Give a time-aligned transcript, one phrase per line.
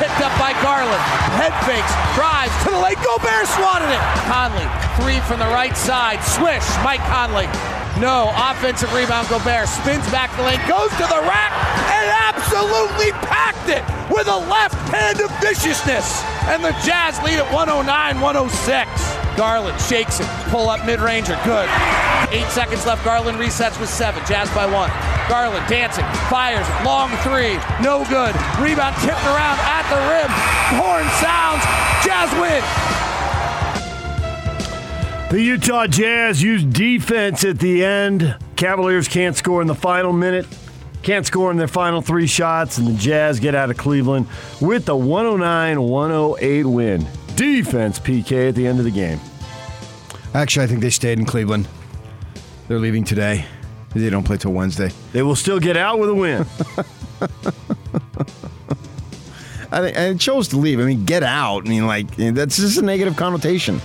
[0.00, 1.04] Picked up by Garland.
[1.36, 1.92] Head fakes.
[2.16, 2.96] Drives to the lane.
[3.04, 4.02] Gobert swatted it.
[4.24, 4.64] Conley.
[5.00, 6.24] Three from the right side.
[6.24, 6.64] Swish.
[6.84, 7.48] Mike Conley.
[8.00, 8.32] No.
[8.34, 9.28] Offensive rebound.
[9.28, 10.60] Gobert spins back the lane.
[10.68, 11.52] Goes to the rack
[11.92, 16.24] and absolutely packed it with a left hand of viciousness.
[16.48, 19.19] And the Jazz lead at 109 106.
[19.36, 20.26] Garland shakes it.
[20.48, 21.38] Pull up mid ranger.
[21.44, 21.68] Good.
[22.30, 23.04] Eight seconds left.
[23.04, 24.22] Garland resets with seven.
[24.26, 24.90] Jazz by one.
[25.28, 26.04] Garland dancing.
[26.28, 26.66] Fires.
[26.84, 27.58] Long three.
[27.82, 28.34] No good.
[28.60, 30.30] Rebound tipped around at the rim.
[30.78, 31.62] Horn sounds.
[32.04, 32.62] Jazz win.
[35.30, 38.36] The Utah Jazz use defense at the end.
[38.56, 40.46] Cavaliers can't score in the final minute.
[41.02, 44.26] Can't score in their final three shots, and the Jazz get out of Cleveland
[44.60, 47.06] with the 109 108 win.
[47.36, 49.20] Defense, PK, at the end of the game.
[50.34, 51.66] Actually, I think they stayed in Cleveland.
[52.68, 53.44] They're leaving today.
[53.94, 54.90] They don't play till Wednesday.
[55.12, 56.46] They will still get out with a win.
[59.72, 60.80] I think and chose to leave.
[60.80, 61.66] I mean, get out.
[61.66, 63.80] I mean, like that's just a negative connotation,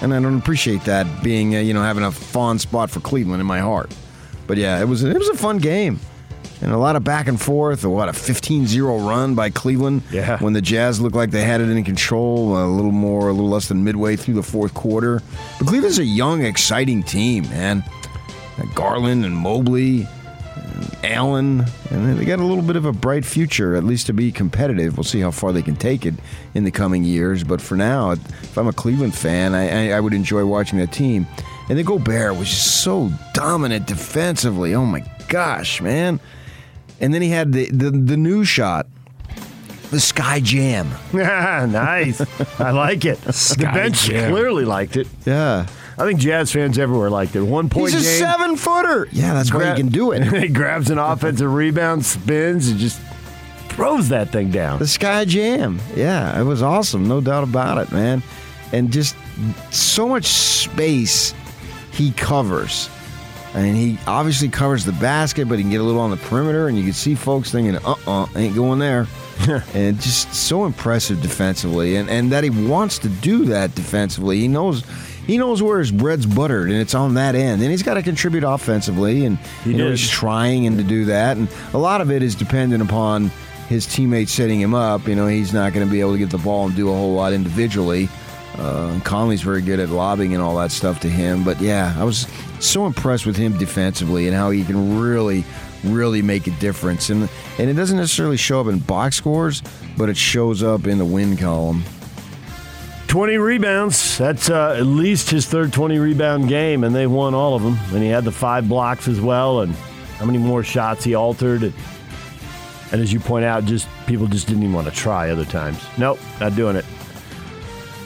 [0.00, 3.40] and I don't appreciate that being uh, you know having a fond spot for Cleveland
[3.40, 3.94] in my heart.
[4.46, 6.00] But yeah, it was it was a fun game.
[6.60, 7.84] And a lot of back and forth.
[7.84, 10.02] A 15-0 run by Cleveland.
[10.10, 10.38] Yeah.
[10.38, 13.50] When the Jazz looked like they had it in control, a little more, a little
[13.50, 15.22] less than midway through the fourth quarter.
[15.58, 17.84] But Cleveland's a young, exciting team, man.
[18.74, 20.06] Garland and Mobley,
[20.56, 24.12] and Allen, and they got a little bit of a bright future, at least to
[24.12, 24.96] be competitive.
[24.96, 26.14] We'll see how far they can take it
[26.54, 27.44] in the coming years.
[27.44, 30.92] But for now, if I'm a Cleveland fan, I, I, I would enjoy watching that
[30.92, 31.26] team.
[31.68, 34.74] And then Gobert was just so dominant defensively.
[34.74, 36.18] Oh my gosh, man!
[37.00, 38.86] And then he had the the, the new shot.
[39.90, 40.90] The Sky Jam.
[41.14, 42.20] nice.
[42.60, 43.18] I like it.
[43.22, 44.30] the bench Jam.
[44.30, 45.06] clearly liked it.
[45.24, 45.66] Yeah.
[45.96, 47.40] I think Jazz fans everywhere liked it.
[47.42, 48.18] One point He's a game.
[48.20, 49.08] seven footer.
[49.12, 50.24] Yeah, that's why Gra- he can do it.
[50.42, 53.00] he grabs an offensive rebound, spins, and just
[53.70, 54.78] throws that thing down.
[54.78, 55.80] The Sky Jam.
[55.96, 57.08] Yeah, it was awesome.
[57.08, 58.22] No doubt about it, man.
[58.72, 59.16] And just
[59.70, 61.32] so much space
[61.92, 62.90] he covers.
[63.62, 66.68] Mean, he obviously covers the basket, but he can get a little on the perimeter,
[66.68, 69.06] and you can see folks thinking, uh uh ain't going there.
[69.74, 71.96] and just so impressive defensively.
[71.96, 74.38] And, and that he wants to do that defensively.
[74.40, 74.84] He knows.
[75.26, 77.60] He knows where his bread's buttered, and it's on that end.
[77.60, 81.04] And he's got to contribute offensively, and He you know, he's trying and to do
[81.04, 81.36] that.
[81.36, 83.30] And a lot of it is dependent upon
[83.68, 85.06] his teammates setting him up.
[85.06, 86.92] You know, he's not going to be able to get the ball and do a
[86.92, 88.08] whole lot individually.
[88.56, 91.44] Uh, Conley's very good at lobbing and all that stuff to him.
[91.44, 92.26] But yeah, I was
[92.60, 95.44] so impressed with him defensively and how he can really,
[95.84, 97.10] really make a difference.
[97.10, 97.28] And
[97.58, 99.62] and it doesn't necessarily show up in box scores,
[99.96, 101.84] but it shows up in the win column.
[103.08, 104.18] 20 rebounds.
[104.18, 107.78] That's uh, at least his third 20 rebound game, and they won all of them.
[107.94, 109.74] And he had the five blocks as well, and
[110.18, 111.62] how many more shots he altered.
[111.62, 111.72] And,
[112.92, 115.82] and as you point out, just people just didn't even want to try other times.
[115.96, 116.84] Nope, not doing it.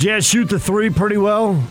[0.03, 1.63] Jazz shoot the three pretty well.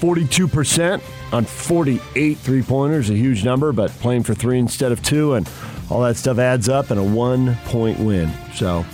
[0.00, 1.00] 42%
[1.32, 5.48] on 48 three pointers, a huge number, but playing for three instead of two, and
[5.88, 8.28] all that stuff adds up and a one point win.
[8.56, 8.84] So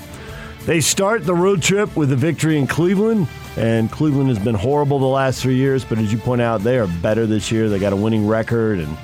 [0.66, 4.99] they start the road trip with a victory in Cleveland, and Cleveland has been horrible
[4.99, 7.71] the last three years, but as you point out, they are better this year.
[7.71, 8.94] They got a winning record and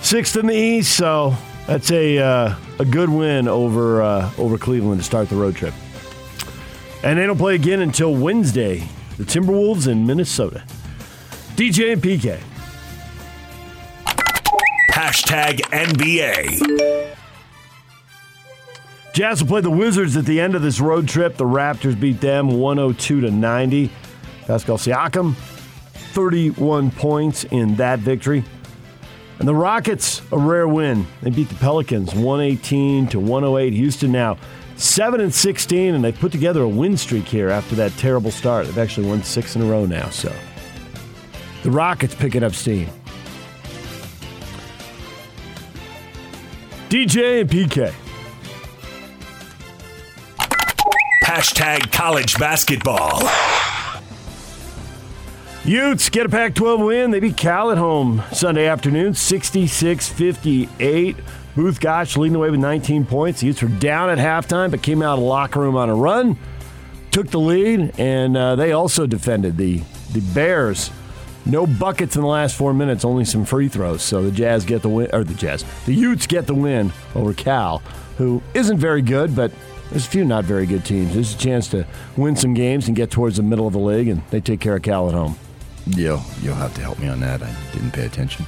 [0.00, 1.34] sixth in the East, so
[1.66, 5.74] that's a uh, a good win over uh, over Cleveland to start the road trip.
[7.02, 8.88] And they don't play again until Wednesday.
[9.18, 10.62] The Timberwolves in Minnesota.
[11.56, 12.40] DJ and PK.
[14.90, 17.16] Hashtag NBA.
[19.12, 21.36] Jazz will play the Wizards at the end of this road trip.
[21.36, 23.90] The Raptors beat them 102 to 90.
[24.46, 28.44] Pascal Siakam, 31 points in that victory.
[29.38, 31.06] And the Rockets, a rare win.
[31.20, 33.72] They beat the Pelicans 118 to 108.
[33.72, 34.38] Houston now
[34.82, 38.66] 7 and 16, and they put together a win streak here after that terrible start.
[38.66, 40.34] They've actually won six in a row now, so
[41.62, 42.88] the Rockets picking up steam.
[46.88, 47.94] DJ and PK.
[51.24, 53.22] Hashtag college basketball.
[55.64, 57.10] Utes get a Pac 12 win.
[57.12, 61.16] They beat Cal at home Sunday afternoon, 66 58.
[61.56, 63.40] Both Gach leading the way with 19 points.
[63.40, 65.94] The Utes were down at halftime, but came out of the locker room on a
[65.94, 66.38] run,
[67.10, 69.82] took the lead, and uh, they also defended the,
[70.12, 70.90] the Bears
[71.44, 74.02] No buckets in the last four minutes, only some free throws.
[74.02, 77.34] So the Jazz get the win, or the Jazz, the Utes get the win over
[77.34, 77.82] Cal,
[78.16, 79.52] who isn't very good, but
[79.90, 81.12] there's a few not very good teams.
[81.12, 84.08] There's a chance to win some games and get towards the middle of the league,
[84.08, 85.36] and they take care of Cal at home.
[85.86, 87.42] You'll, you'll have to help me on that.
[87.42, 88.46] I didn't pay attention.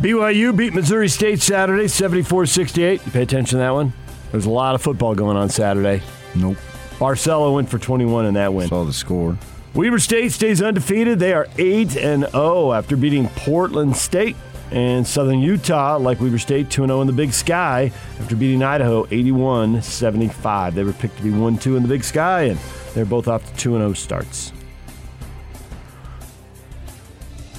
[0.00, 3.06] BYU beat Missouri State Saturday, 74 68.
[3.06, 3.94] You pay attention to that one?
[4.30, 6.02] There's a lot of football going on Saturday.
[6.34, 6.58] Nope.
[6.98, 8.68] Barcello went for 21 in that win.
[8.68, 9.38] Saw the score.
[9.74, 11.18] Weber State stays undefeated.
[11.18, 14.36] They are 8 and 0 after beating Portland State.
[14.70, 19.06] And Southern Utah, like Weber State, 2 0 in the Big Sky after beating Idaho
[19.10, 20.74] 81 75.
[20.74, 22.58] They were picked to be 1 2 in the Big Sky, and
[22.92, 24.52] they're both off to 2 0 starts.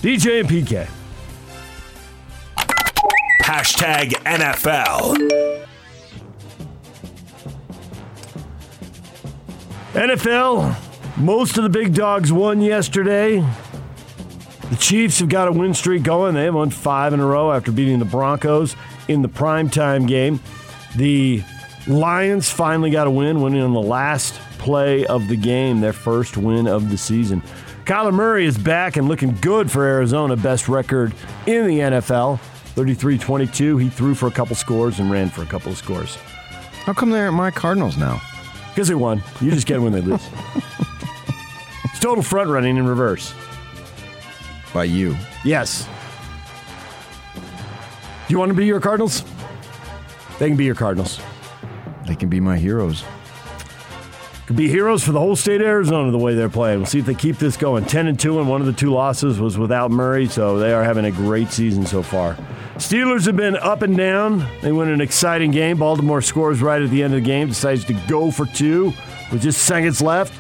[0.02, 0.88] DJ and PK.
[3.48, 5.16] Hashtag NFL.
[9.94, 13.40] NFL, most of the big dogs won yesterday.
[14.70, 16.36] The Chiefs have got a win streak going.
[16.36, 18.76] They have won five in a row after beating the Broncos
[19.08, 20.42] in the primetime game.
[20.98, 21.42] The
[21.88, 26.36] Lions finally got a win, winning on the last play of the game, their first
[26.36, 27.42] win of the season.
[27.86, 31.14] Kyler Murray is back and looking good for Arizona, best record
[31.46, 32.42] in the NFL.
[32.78, 33.78] 33 22.
[33.78, 36.16] He threw for a couple scores and ran for a couple of scores.
[36.86, 38.22] How come they're at my Cardinals now?
[38.70, 39.24] Because they won.
[39.42, 40.24] You just get it when they lose.
[41.86, 43.34] it's total front running in reverse.
[44.76, 45.18] By you.
[45.44, 45.90] Yes.
[47.34, 47.42] Do
[48.28, 49.24] you want to be your Cardinals?
[50.38, 51.20] They can be your Cardinals.
[52.06, 53.04] They can be my heroes.
[54.46, 56.80] Could be heroes for the whole state of Arizona the way they're playing.
[56.80, 57.86] We'll see if they keep this going.
[57.86, 60.84] 10 and 2, and one of the two losses was without Murray, so they are
[60.84, 62.38] having a great season so far.
[62.78, 64.48] Steelers have been up and down.
[64.62, 65.78] They win an exciting game.
[65.78, 68.94] Baltimore scores right at the end of the game, decides to go for two
[69.32, 70.34] with just seconds left.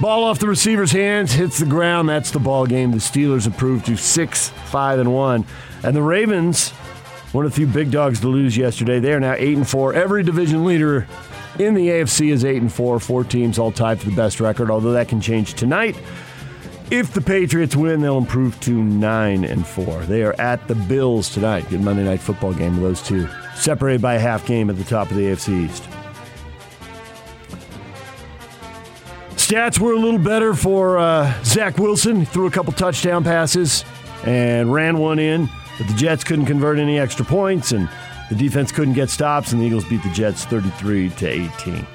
[0.00, 2.08] Ball off the receiver's hands, hits the ground.
[2.08, 2.90] That's the ball game.
[2.90, 5.44] The Steelers improved to six, five, and one,
[5.82, 6.70] and the Ravens,
[7.32, 9.00] one of the few big dogs to lose yesterday.
[9.00, 9.94] They are now eight and four.
[9.94, 11.06] Every division leader
[11.58, 13.00] in the AFC is eight and four.
[13.00, 14.70] Four teams all tied for the best record.
[14.70, 15.96] Although that can change tonight.
[16.90, 20.00] If the Patriots win, they'll improve to nine and four.
[20.04, 21.68] They are at the Bills tonight.
[21.68, 24.84] Good Monday night football game with those two, separated by a half game at the
[24.84, 25.82] top of the AFC East.
[29.36, 32.20] Stats were a little better for uh, Zach Wilson.
[32.20, 33.84] He threw a couple touchdown passes
[34.24, 37.86] and ran one in, but the Jets couldn't convert any extra points, and
[38.30, 41.86] the defense couldn't get stops, and the Eagles beat the Jets 33 to 18.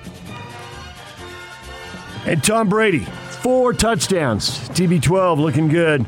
[2.25, 3.07] And Tom Brady,
[3.44, 4.69] four touchdowns.
[4.69, 6.06] TB12 looking good.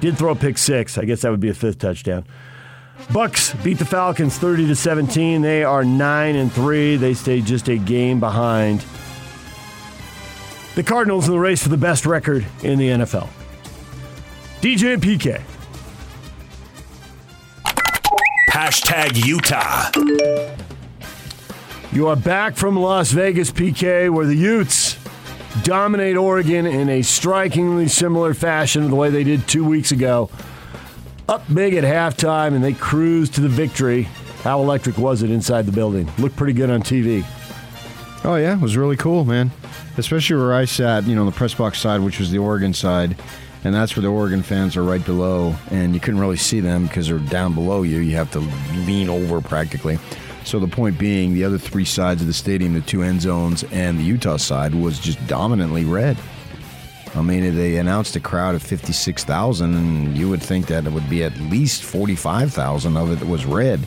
[0.00, 0.98] Did throw a pick six.
[0.98, 2.24] I guess that would be a fifth touchdown.
[3.12, 5.40] Bucks beat the Falcons 30 to 17.
[5.40, 6.96] They are 9 and 3.
[6.96, 8.84] They stay just a game behind
[10.74, 13.28] the Cardinals in the race for the best record in the NFL.
[14.60, 15.42] DJ and PK.
[18.50, 19.90] Hashtag Utah.
[21.92, 24.97] You are back from Las Vegas, PK, where the Utes
[25.62, 30.30] dominate Oregon in a strikingly similar fashion to the way they did two weeks ago.
[31.28, 34.04] Up big at halftime, and they cruised to the victory.
[34.42, 36.10] How electric was it inside the building?
[36.18, 37.24] Looked pretty good on TV.
[38.24, 39.50] Oh yeah, it was really cool, man.
[39.96, 43.16] Especially where I sat, you know, the press box side, which was the Oregon side,
[43.64, 46.86] and that's where the Oregon fans are right below, and you couldn't really see them
[46.86, 47.98] because they're down below you.
[47.98, 48.40] You have to
[48.86, 49.98] lean over practically.
[50.48, 53.64] So the point being, the other three sides of the stadium, the two end zones,
[53.64, 56.16] and the Utah side was just dominantly red.
[57.14, 61.10] I mean, they announced a crowd of 56,000, and you would think that it would
[61.10, 63.78] be at least 45,000 of it that was red.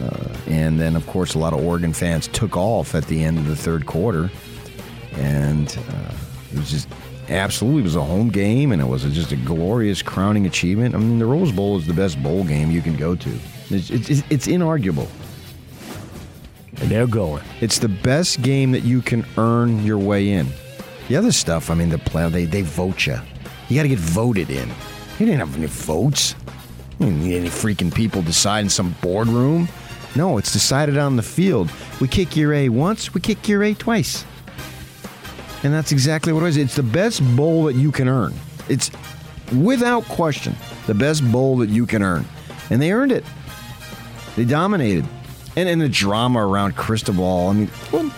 [0.00, 3.36] Uh, and then, of course, a lot of Oregon fans took off at the end
[3.36, 4.30] of the third quarter.
[5.16, 6.14] And uh,
[6.52, 6.88] it was just
[7.28, 10.94] absolutely, it was a home game, and it was just a glorious crowning achievement.
[10.94, 13.90] I mean, the Rose Bowl is the best bowl game you can go to, it's,
[13.90, 15.10] it's, it's inarguable.
[16.80, 17.42] And they're going.
[17.60, 20.46] It's the best game that you can earn your way in.
[21.08, 23.18] The other stuff, I mean, the play they they vote you.
[23.68, 24.68] You got to get voted in.
[25.18, 26.34] You didn't have any votes.
[26.98, 29.68] You didn't need any freaking people decide in some boardroom.
[30.14, 31.70] No, it's decided on the field.
[32.00, 34.24] We kick your A once, we kick your A twice.
[35.62, 36.56] And that's exactly what it is.
[36.56, 38.34] It's the best bowl that you can earn.
[38.68, 38.90] It's
[39.52, 40.54] without question
[40.86, 42.24] the best bowl that you can earn.
[42.70, 43.24] And they earned it.
[44.36, 45.06] They dominated.
[45.56, 47.48] And and the drama around Cristobal.
[47.48, 48.12] I mean, well,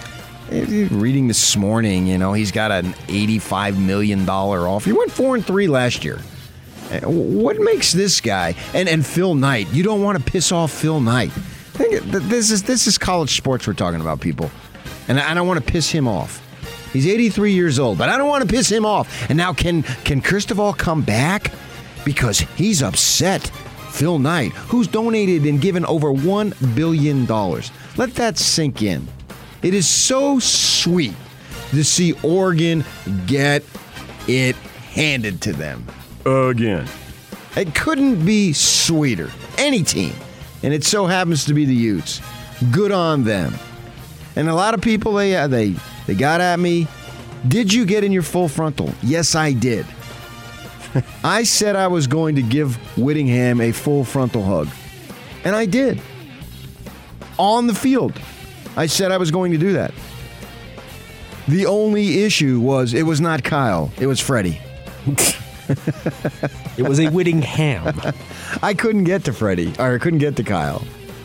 [0.50, 4.90] reading this morning, you know, he's got an $85 million offer.
[4.90, 6.18] He went 4 and 3 last year.
[6.90, 9.68] Eh, what makes this guy and and Phil Knight?
[9.72, 11.30] You don't want to piss off Phil Knight.
[11.74, 14.50] This is this is college sports we're talking about, people,
[15.06, 16.44] and I don't want to piss him off.
[16.92, 19.28] He's 83 years old, but I don't want to piss him off.
[19.28, 21.52] And now, can can Cristobal come back?
[22.04, 23.50] Because he's upset.
[23.98, 27.26] Phil Knight, who's donated and given over $1 billion.
[27.96, 29.08] Let that sink in.
[29.60, 31.14] It is so sweet
[31.70, 32.84] to see Oregon
[33.26, 33.64] get
[34.28, 35.84] it handed to them.
[36.24, 36.86] Again.
[37.56, 39.32] It couldn't be sweeter.
[39.56, 40.14] Any team.
[40.62, 42.22] And it so happens to be the Utes.
[42.70, 43.52] Good on them.
[44.36, 45.74] And a lot of people they uh, they
[46.06, 46.86] they got at me.
[47.48, 48.92] Did you get in your full frontal?
[49.02, 49.86] Yes, I did.
[51.24, 54.68] I said I was going to give Whittingham a full frontal hug.
[55.44, 56.00] And I did.
[57.38, 58.18] On the field.
[58.76, 59.92] I said I was going to do that.
[61.46, 64.60] The only issue was it was not Kyle, it was Freddie.
[66.76, 68.00] It was a Whittingham.
[68.62, 70.84] I couldn't get to Freddie, or I couldn't get to Kyle.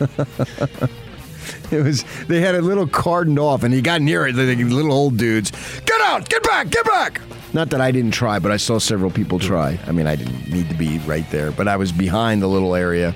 [1.70, 4.32] it was they had it little cordoned off, and he got near it.
[4.32, 5.52] The little old dudes,
[5.86, 7.20] get out, get back, get back.
[7.54, 9.78] Not that I didn't try, but I saw several people try.
[9.86, 12.74] I mean, I didn't need to be right there, but I was behind the little
[12.74, 13.14] area.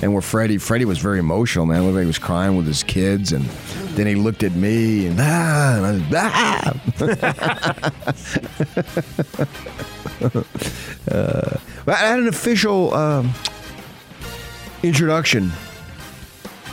[0.00, 1.82] And where Freddie, Freddie was very emotional, man.
[1.82, 3.44] Looked like he was crying with his kids, and
[3.96, 6.72] then he looked at me and ah, and I was, ah.
[11.10, 13.34] uh, I had an official um,
[14.84, 15.50] introduction.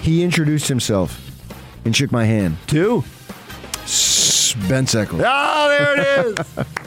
[0.01, 1.19] He introduced himself
[1.83, 2.57] and shook my hand.
[2.67, 3.03] Two.
[3.85, 5.23] Spence Eccles.
[5.25, 6.65] Oh, there it is.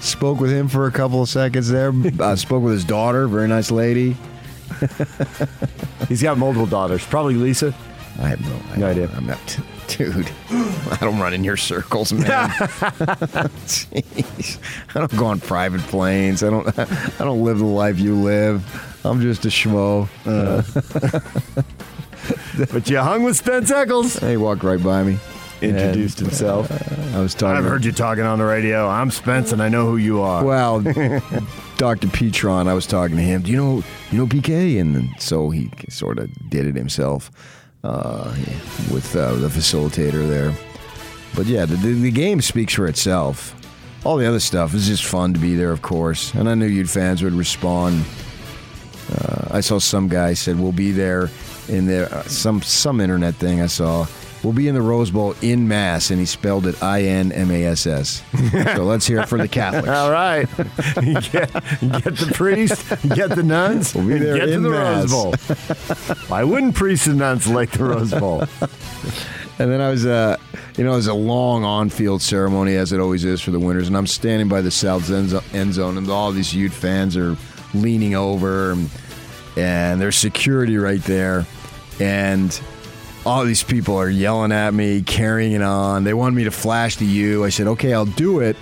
[0.00, 1.92] Spoke with him for a couple of seconds there.
[2.20, 4.16] Uh, spoke with his daughter, very nice lady.
[6.08, 7.04] He's got multiple daughters.
[7.06, 7.74] Probably Lisa.
[8.18, 9.10] I have no, I No idea.
[9.16, 10.30] I'm not, dude.
[10.50, 12.26] I don't run in your circles, man.
[13.66, 14.58] Jeez.
[14.94, 16.42] I don't go on private planes.
[16.42, 16.66] I don't.
[16.78, 19.00] I don't live the life you live.
[19.04, 20.08] I'm just a schmo.
[22.70, 24.18] But you hung with Spence Eccles.
[24.18, 25.18] he walked right by me.
[25.62, 26.70] Introduced And, himself.
[27.14, 27.56] I was talking.
[27.56, 28.88] I've heard you talking on the radio.
[28.88, 30.44] I'm Spence, and I know who you are.
[30.44, 30.80] Well,
[31.76, 32.08] Dr.
[32.08, 33.42] Petron, I was talking to him.
[33.42, 34.80] Do you know you know PK?
[34.80, 37.30] And so he sort of did it himself
[37.84, 38.34] uh,
[38.92, 40.52] with uh, the facilitator there.
[41.34, 43.54] But yeah, the, the, the game speaks for itself.
[44.04, 46.34] All the other stuff is just fun to be there, of course.
[46.34, 48.04] And I knew you'd fans would respond.
[49.14, 51.30] Uh, I saw some guy said we'll be there
[51.68, 54.06] in there uh, some some internet thing I saw.
[54.42, 57.50] We'll be in the Rose Bowl in mass, and he spelled it I N M
[57.50, 58.22] A S S.
[58.74, 59.88] So let's hear it for the Catholics.
[59.88, 60.48] All right.
[60.56, 65.12] get, get the priest, get the nuns, We'll be there get to in the mass.
[65.12, 66.16] Rose Bowl.
[66.26, 68.44] Why wouldn't priests and nuns like the Rose Bowl?
[69.58, 70.38] And then I was, uh,
[70.76, 73.86] you know, it was a long on-field ceremony, as it always is for the winners.
[73.86, 77.36] And I'm standing by the south end end zone, and all these Ute fans are
[77.74, 78.90] leaning over, and,
[79.56, 81.46] and there's security right there,
[82.00, 82.60] and
[83.24, 86.04] all these people are yelling at me, carrying it on.
[86.04, 87.44] They wanted me to flash to you.
[87.44, 88.56] I said, okay, I'll do it,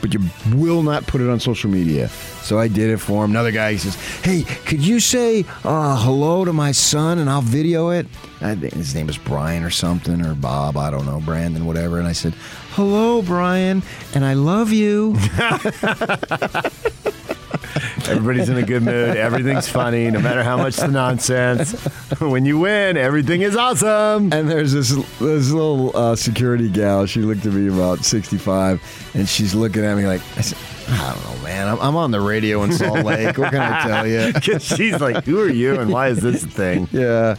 [0.00, 0.20] but you
[0.54, 2.08] will not put it on social media.
[2.42, 3.32] So I did it for him.
[3.32, 7.40] Another guy he says, "Hey, could you say uh, hello to my son and I'll
[7.40, 8.06] video it?"
[8.40, 11.98] I think his name is Brian or something or Bob, I don't know, Brandon, whatever.
[11.98, 12.34] And I said,
[12.70, 13.82] "Hello, Brian,
[14.14, 15.16] and I love you."
[18.08, 19.16] Everybody's in a good mood.
[19.16, 21.74] Everything's funny, no matter how much the nonsense.
[22.20, 24.32] When you win, everything is awesome.
[24.32, 27.04] And there's this this little uh, security gal.
[27.06, 28.80] She looked at me about 65,
[29.14, 30.56] and she's looking at me like, I said,
[30.88, 31.66] I don't know, man.
[31.68, 33.36] I'm, I'm on the radio in Salt Lake.
[33.36, 34.32] What can I tell you?
[34.40, 37.34] 'Cause she's like, "Who are you, and why is this a thing?" Yeah,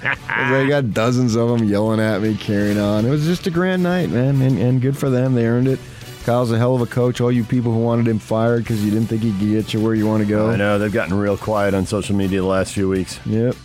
[0.51, 3.05] they got dozens of them yelling at me, carrying on.
[3.05, 5.33] It was just a grand night, man, and, and good for them.
[5.33, 5.79] They earned it.
[6.27, 7.21] Kyle's a hell of a coach.
[7.21, 9.79] All you people who wanted him fired because you didn't think he could get you
[9.79, 10.49] where you want to go.
[10.49, 13.17] I know they've gotten real quiet on social media the last few weeks.
[13.25, 13.55] Yep.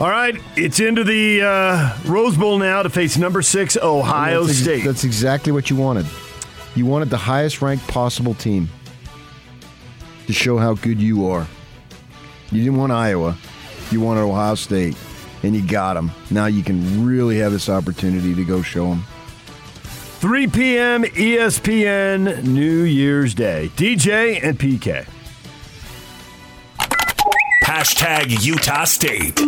[0.00, 4.58] All right, it's into the uh, Rose Bowl now to face number six Ohio that's
[4.58, 4.84] ex- State.
[4.84, 6.04] that's exactly what you wanted.
[6.74, 8.68] You wanted the highest ranked possible team
[10.26, 11.46] to show how good you are.
[12.50, 13.36] You didn't want Iowa.
[13.92, 14.96] You wanted Ohio State,
[15.44, 16.10] and you got them.
[16.28, 19.04] Now you can really have this opportunity to go show them.
[20.24, 21.04] 3 p.m.
[21.04, 23.70] ESPN New Year's Day.
[23.76, 25.06] DJ and PK.
[27.62, 29.38] Hashtag Utah State.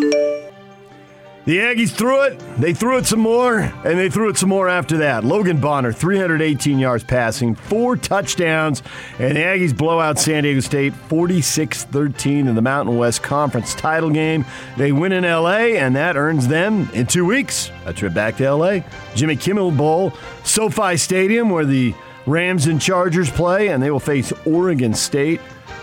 [1.47, 2.41] The Aggies threw it.
[2.59, 5.23] They threw it some more, and they threw it some more after that.
[5.23, 8.83] Logan Bonner, 318 yards passing, four touchdowns,
[9.21, 13.77] and the Aggies blow out San Diego State 46 13 in the Mountain West Conference
[13.77, 14.45] title game.
[14.77, 18.53] They win in LA, and that earns them, in two weeks, a trip back to
[18.53, 18.81] LA.
[19.15, 20.13] Jimmy Kimmel Bowl,
[20.43, 21.95] SoFi Stadium, where the
[22.27, 25.41] Rams and Chargers play, and they will face Oregon State.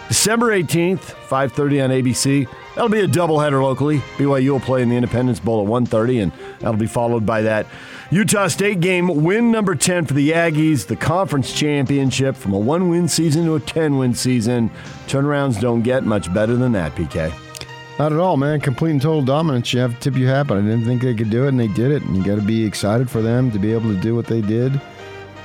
[0.09, 2.47] December 18th, 5.30 on ABC.
[2.75, 3.99] That'll be a doubleheader locally.
[4.17, 7.67] BYU will play in the Independence Bowl at 1.30, and that'll be followed by that
[8.09, 9.23] Utah State game.
[9.23, 13.59] Win number 10 for the Aggies, the conference championship from a one-win season to a
[13.59, 14.71] 10-win season.
[15.07, 17.31] Turnarounds don't get much better than that, PK.
[17.99, 18.59] Not at all, man.
[18.59, 19.71] Complete and total dominance.
[19.71, 21.59] You have to tip your hat, but I didn't think they could do it, and
[21.59, 22.01] they did it.
[22.01, 24.41] And you got to be excited for them to be able to do what they
[24.41, 24.81] did.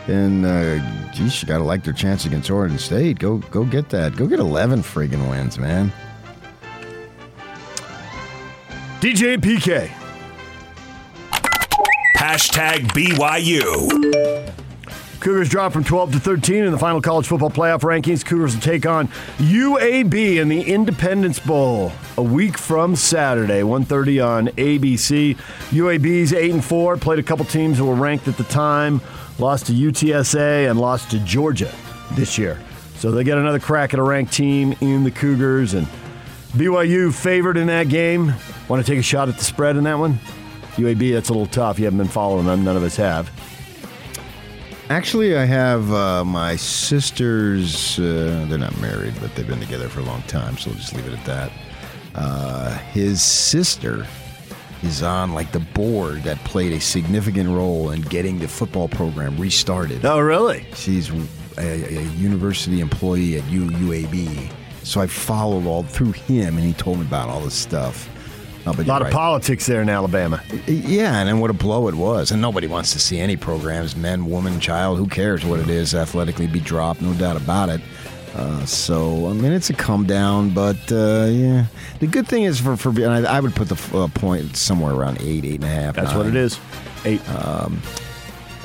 [0.06, 3.18] And uh, geez, you got to like their chance against Oregon State.
[3.18, 4.16] Go, go get that.
[4.16, 5.92] Go get eleven friggin' wins, man.
[9.00, 9.88] DJ PK.
[12.16, 14.52] Hashtag BYU.
[15.20, 18.24] Cougars drop from 12 to 13 in the final college football playoff rankings.
[18.24, 19.06] Cougars will take on
[19.38, 25.36] UAB in the Independence Bowl a week from Saturday, 1:30 on ABC.
[25.70, 29.00] UAB's 8 and 4 played a couple teams that were ranked at the time,
[29.38, 31.72] lost to UTSA and lost to Georgia
[32.14, 32.58] this year.
[32.96, 35.86] So they get another crack at a ranked team in the Cougars and
[36.52, 38.34] BYU favored in that game.
[38.68, 40.18] Want to take a shot at the spread in that one?
[40.76, 41.78] UAB, that's a little tough.
[41.78, 42.64] You haven't been following them.
[42.64, 43.30] None of us have.
[44.90, 47.98] Actually, I have uh, my sisters.
[47.98, 50.94] Uh, they're not married, but they've been together for a long time, so we'll just
[50.94, 51.52] leave it at that.
[52.14, 54.06] Uh, his sister
[54.82, 59.36] is on like the board that played a significant role in getting the football program
[59.36, 60.04] restarted.
[60.06, 60.66] Oh, really?
[60.74, 64.50] She's a, a university employee at U, UAB,
[64.82, 68.08] so I followed all through him, and he told me about all this stuff.
[68.66, 69.14] Oh, a lot of right.
[69.14, 70.42] politics there in Alabama.
[70.66, 72.30] Yeah, and then what a blow it was.
[72.30, 75.94] And nobody wants to see any programs, men, woman, child, who cares what it is,
[75.94, 77.80] athletically be dropped, no doubt about it.
[78.34, 81.66] Uh, so I mean, it's a come down, but uh, yeah.
[82.00, 85.20] The good thing is for for I, I, would put the uh, point somewhere around
[85.22, 85.96] eight, eight and a half.
[85.96, 86.18] That's nine.
[86.18, 86.60] what it is.
[87.04, 87.26] Eight.
[87.30, 87.80] Um,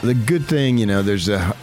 [0.01, 1.55] the good thing, you know, there's a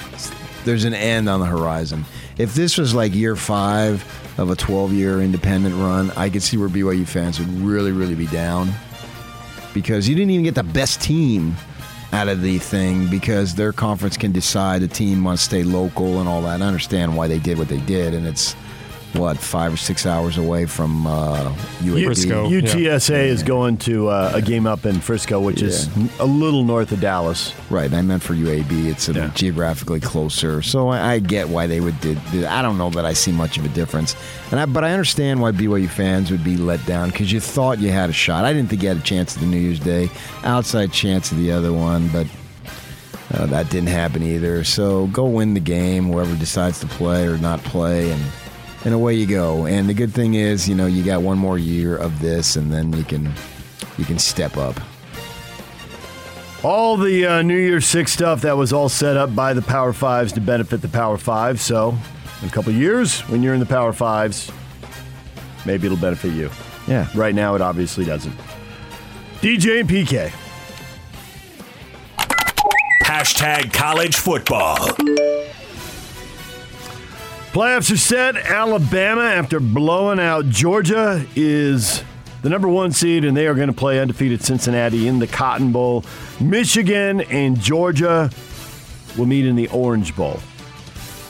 [0.65, 2.05] there's an end on the horizon.
[2.41, 4.03] If this was like year five
[4.39, 8.15] of a 12 year independent run, I could see where BYU fans would really, really
[8.15, 8.71] be down
[9.75, 11.55] because you didn't even get the best team
[12.15, 16.27] out of the thing because their conference can decide the team must stay local and
[16.31, 16.63] all that.
[16.63, 18.57] I understand why they did what they did, and it's
[19.15, 22.05] what five or six hours away from uh, UAB.
[22.05, 22.49] Frisco.
[22.49, 23.17] UTSA yeah.
[23.23, 25.69] is going to uh, a game up in Frisco, which yeah.
[25.69, 27.53] is a little north of Dallas.
[27.71, 27.93] Right.
[27.93, 28.87] I meant for UAB.
[28.87, 29.31] It's yeah.
[29.35, 32.19] geographically closer, so I, I, get why they would did.
[32.45, 34.15] I don't know that I see much of a difference,
[34.51, 37.79] and I, but I understand why BYU fans would be let down because you thought
[37.79, 38.45] you had a shot.
[38.45, 40.11] I didn't think you had a chance at the New Year's Day,
[40.45, 42.27] outside chance of the other one, but.
[43.33, 44.65] Uh, that didn't happen either.
[44.65, 48.21] So go win the game, whoever decides to play or not play, and
[48.85, 49.67] and away you go.
[49.67, 52.73] And the good thing is, you know, you got one more year of this, and
[52.73, 53.33] then you can
[53.99, 54.79] you can step up.
[56.63, 59.93] All the uh, New Year's Six stuff that was all set up by the Power
[59.93, 61.61] Fives to benefit the Power Five.
[61.61, 61.97] So,
[62.43, 64.51] in a couple years, when you're in the Power Fives,
[65.65, 66.51] maybe it'll benefit you.
[66.87, 67.09] Yeah.
[67.15, 68.37] Right now, it obviously doesn't.
[69.41, 70.33] DJ and PK.
[73.05, 74.77] Hashtag college football.
[77.53, 78.37] Playoffs are set.
[78.37, 82.05] Alabama, after blowing out Georgia, is
[82.43, 85.73] the number one seed, and they are going to play undefeated Cincinnati in the Cotton
[85.73, 86.05] Bowl.
[86.41, 88.31] Michigan and Georgia
[89.19, 90.39] will meet in the Orange Bowl.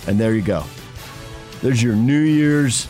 [0.06, 0.64] And there you go.
[1.62, 2.86] There's your New Year's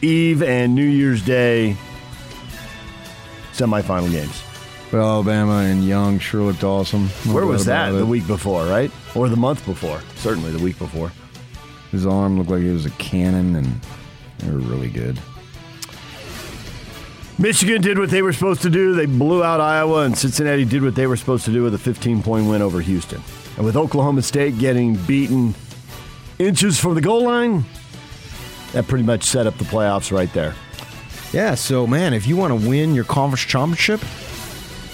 [0.00, 1.76] Eve and New Year's Day
[3.52, 4.42] semifinal games.
[4.92, 7.08] Well, Alabama and Young sure looked awesome.
[7.30, 7.90] Where was that?
[7.90, 8.90] The week before, right?
[9.14, 10.00] Or the month before?
[10.16, 11.12] Certainly the week before.
[11.96, 13.80] His arm looked like it was a cannon, and
[14.40, 15.18] they were really good.
[17.38, 18.94] Michigan did what they were supposed to do.
[18.94, 21.78] They blew out Iowa, and Cincinnati did what they were supposed to do with a
[21.78, 23.22] 15 point win over Houston.
[23.56, 25.54] And with Oklahoma State getting beaten
[26.38, 27.64] inches from the goal line,
[28.72, 30.54] that pretty much set up the playoffs right there.
[31.32, 34.02] Yeah, so man, if you want to win your conference championship,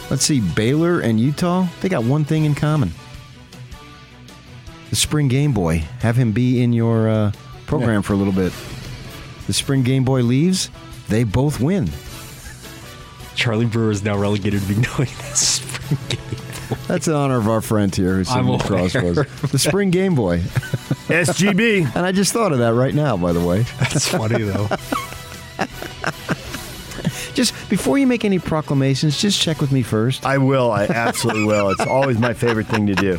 [0.08, 2.92] let's see, Baylor and Utah, they got one thing in common
[4.92, 5.78] the Spring Game Boy.
[6.00, 7.32] Have him be in your uh,
[7.64, 8.00] program yeah.
[8.02, 8.52] for a little bit.
[9.46, 10.68] The Spring Game Boy leaves,
[11.08, 11.88] they both win.
[13.34, 16.20] Charlie Brewer is now relegated to be knowing the Spring Game
[16.68, 16.76] Boy.
[16.88, 19.16] That's in honor of our friend here who's sitting across was
[19.50, 20.40] the Spring Game Boy.
[21.08, 21.90] SGB.
[21.96, 23.62] and I just thought of that right now, by the way.
[23.78, 24.68] That's funny though.
[27.32, 30.26] just before you make any proclamations, just check with me first.
[30.26, 30.70] I will.
[30.70, 31.70] I absolutely will.
[31.70, 33.18] It's always my favorite thing to do.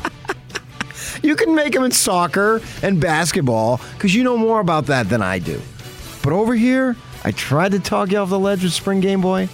[1.22, 5.22] You can make them in soccer and basketball because you know more about that than
[5.22, 5.62] I do.
[6.24, 9.50] But over here, I tried to talk you off the ledge with Spring Game Boy.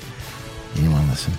[0.75, 1.33] You want to listen?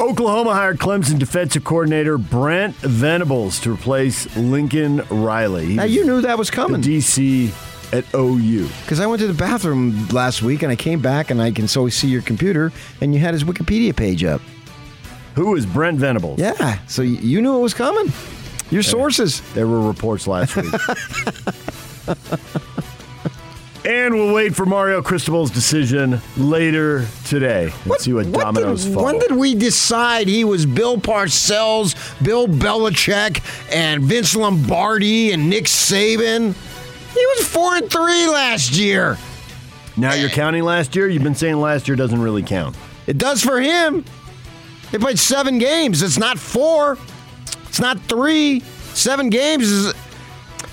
[0.00, 5.74] Oklahoma hired Clemson defensive coordinator Brent Venables to replace Lincoln Riley.
[5.74, 7.52] Now you knew that was the coming DC
[7.92, 8.68] at OU.
[8.82, 11.68] because I went to the bathroom last week and I came back and I can
[11.68, 14.40] so see your computer and you had his Wikipedia page up.
[15.34, 16.38] Who is Brent Venables?
[16.40, 18.12] Yeah, so you knew it was coming.
[18.70, 19.40] Your sources.
[19.54, 20.72] There were reports last week.
[23.84, 29.04] and we'll wait for Mario Cristobal's decision later today and see what, dominoes did, fall.
[29.04, 35.64] When did we decide he was Bill Parcells, Bill Belichick, and Vince Lombardi and Nick
[35.64, 36.54] Saban?
[37.14, 39.18] He was four and three last year.
[39.96, 41.08] now you're counting last year?
[41.08, 42.76] You've been saying last year doesn't really count.
[43.08, 44.04] It does for him.
[44.92, 46.02] They played seven games.
[46.02, 46.98] It's not four.
[47.80, 48.60] It's not three.
[48.92, 49.94] Seven games is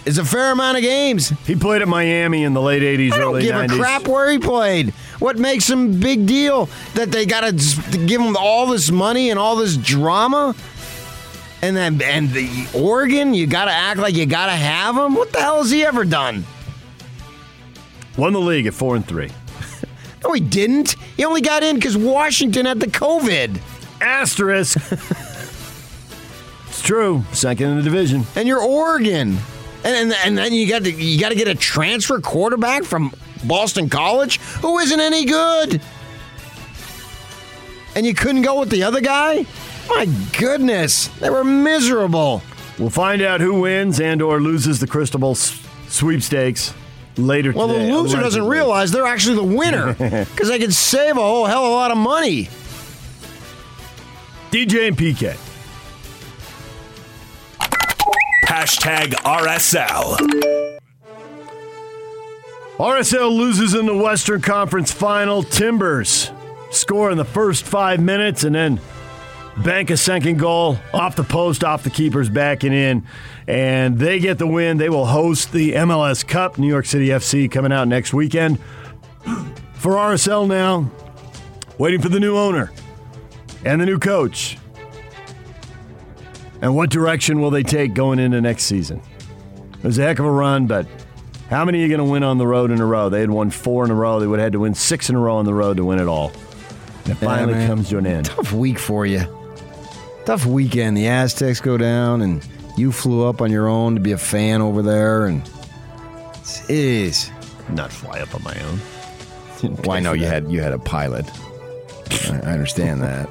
[0.05, 1.29] is a fair amount of games.
[1.45, 3.73] He played at Miami in the late 80s, I don't early give 90s.
[3.73, 4.89] a crap where he played.
[5.19, 6.67] What makes him big deal?
[6.95, 10.53] That they got to give him all this money and all this drama?
[11.61, 15.15] And then and the Oregon, you got to act like you got to have him?
[15.15, 16.43] What the hell has he ever done?
[18.17, 19.31] Won the league at 4 and 3.
[20.25, 20.97] No, he didn't.
[21.15, 23.61] He only got in because Washington had the COVID.
[24.01, 24.77] Asterisk.
[26.87, 27.23] true.
[27.33, 28.23] Second in the division.
[28.35, 29.37] and you're Oregon,
[29.83, 33.13] and and, and then you got to you got to get a transfer quarterback from
[33.45, 35.81] Boston College who isn't any good,
[37.95, 39.45] and you couldn't go with the other guy.
[39.89, 40.05] My
[40.37, 42.41] goodness, they were miserable.
[42.77, 46.73] We'll find out who wins and or loses the Cristobal s- sweepstakes
[47.17, 47.87] later Well, today.
[47.87, 49.93] the loser doesn't realize they're actually the winner
[50.25, 52.49] because they can save a whole hell of a lot of money.
[54.51, 55.37] DJ and PK.
[58.57, 60.79] Hashtag RSL.
[62.79, 65.43] RSL loses in the Western Conference Final.
[65.43, 66.31] Timbers
[66.71, 68.81] score in the first five minutes and then
[69.57, 73.05] bank a second goal off the post, off the keeper's back and in.
[73.47, 74.77] And they get the win.
[74.77, 78.59] They will host the MLS Cup, New York City FC, coming out next weekend.
[79.73, 80.89] For RSL now,
[81.77, 82.71] waiting for the new owner
[83.63, 84.57] and the new coach.
[86.61, 89.01] And what direction will they take going into next season?
[89.73, 90.87] It was a heck of a run, but
[91.49, 93.09] how many are you going to win on the road in a row?
[93.09, 94.19] They had won four in a row.
[94.19, 95.99] They would have had to win six in a row on the road to win
[95.99, 96.31] it all.
[97.03, 97.67] And it finally man.
[97.67, 98.25] comes to an end.
[98.25, 99.21] Tough week for you.
[100.25, 100.97] Tough weekend.
[100.97, 104.61] The Aztecs go down, and you flew up on your own to be a fan
[104.61, 105.41] over there, and
[106.43, 107.31] jeez.
[107.69, 108.79] Not fly up on my own.
[109.83, 111.25] Well, I know you had you had a pilot.
[112.29, 113.29] I understand that.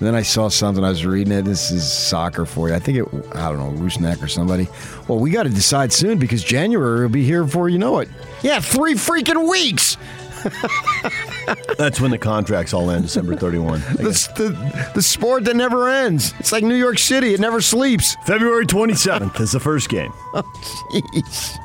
[0.00, 0.82] And then I saw something.
[0.82, 1.42] I was reading it.
[1.44, 2.74] This is soccer for you.
[2.74, 3.04] I think it.
[3.36, 4.66] I don't know, Rusnak or somebody.
[5.06, 8.08] Well, we got to decide soon because January will be here before you know it.
[8.42, 9.98] Yeah, three freaking weeks.
[11.76, 13.80] That's when the contracts all end, December 31.
[13.80, 16.32] The, the, the sport that never ends.
[16.38, 17.34] It's like New York City.
[17.34, 18.16] It never sleeps.
[18.24, 20.12] February 27th is the first game.
[20.32, 20.42] Oh,
[20.92, 21.58] Jeez.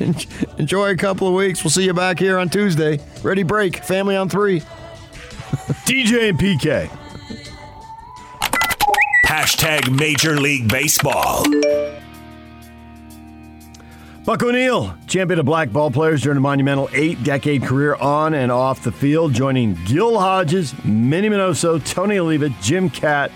[0.00, 1.62] En- Enjoy a couple of weeks.
[1.62, 2.98] We'll see you back here on Tuesday.
[3.22, 3.76] Ready break.
[3.84, 4.60] Family on three.
[5.86, 6.90] DJ and PK.
[9.32, 11.46] Hashtag Major League Baseball.
[14.26, 18.52] Buck O'Neil, champion of black ball players during a monumental eight decade career on and
[18.52, 23.32] off the field, joining Gil Hodges, Minnie Minoso, Tony Oliva, Jim Catt,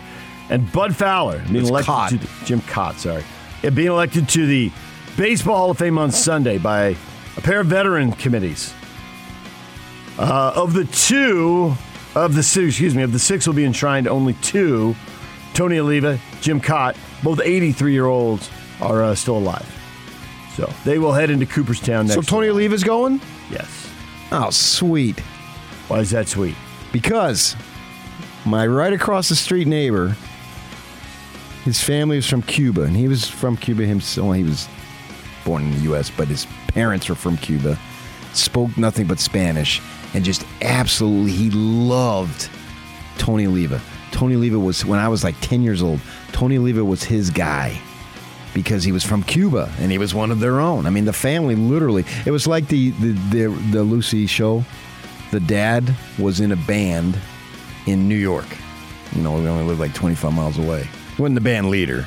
[0.50, 1.38] and Bud Fowler.
[1.44, 2.08] Being It's elected Kaat.
[2.10, 3.24] to the, Jim Kaat, sorry.
[3.62, 4.70] Yeah, being elected to the
[5.16, 6.94] Baseball Hall of Fame on Sunday by
[7.38, 8.74] a pair of veteran committees.
[10.18, 11.74] Uh, of the two,
[12.14, 14.94] of the six, excuse me, of the six will be enshrined, only two,
[15.56, 18.50] Tony Oliva, Jim Kaat, both 83 year olds,
[18.82, 19.66] are uh, still alive.
[20.54, 22.14] So they will head into Cooperstown next.
[22.14, 23.22] So Tony Oliva's going?
[23.50, 23.90] Yes.
[24.32, 25.18] Oh, sweet.
[25.88, 26.54] Why is that sweet?
[26.92, 27.56] Because
[28.44, 30.14] my right across the street neighbor,
[31.64, 34.26] his family was from Cuba, and he was from Cuba himself.
[34.26, 34.68] Well, he was
[35.46, 37.78] born in the U.S., but his parents were from Cuba.
[38.34, 39.80] Spoke nothing but Spanish,
[40.12, 42.50] and just absolutely, he loved
[43.16, 43.80] Tony Oliva.
[44.16, 46.00] Tony Oliva was when I was like ten years old.
[46.32, 47.78] Tony Oliva was his guy
[48.54, 50.86] because he was from Cuba and he was one of their own.
[50.86, 52.02] I mean, the family literally.
[52.24, 54.64] It was like the the the, the Lucy show.
[55.32, 57.18] The dad was in a band
[57.84, 58.46] in New York.
[59.14, 60.88] You know, we only lived like 25 miles away.
[61.14, 62.06] He wasn't the band leader,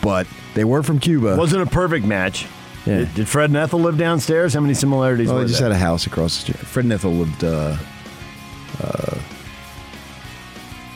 [0.00, 1.36] but they were from Cuba.
[1.36, 2.46] Wasn't a perfect match.
[2.86, 3.00] Yeah.
[3.00, 4.54] Did, did Fred and Ethel live downstairs?
[4.54, 6.66] How many similarities well, were they just had a house across the street.
[6.66, 7.44] Fred and Ethel lived.
[7.44, 7.76] Uh,
[8.82, 9.18] uh,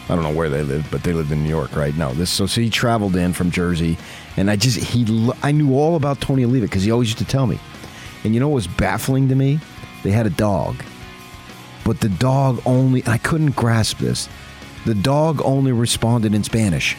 [0.09, 1.97] I don't know where they lived, but they lived in New York, right?
[1.97, 2.31] No, this.
[2.31, 3.97] So, so he traveled in from Jersey,
[4.37, 5.33] and I just he.
[5.43, 7.59] I knew all about Tony Oliva because he always used to tell me.
[8.25, 9.61] And you know what was baffling to me?
[10.03, 10.83] They had a dog,
[11.85, 13.03] but the dog only.
[13.07, 14.29] I couldn't grasp this.
[14.85, 16.97] The dog only responded in Spanish.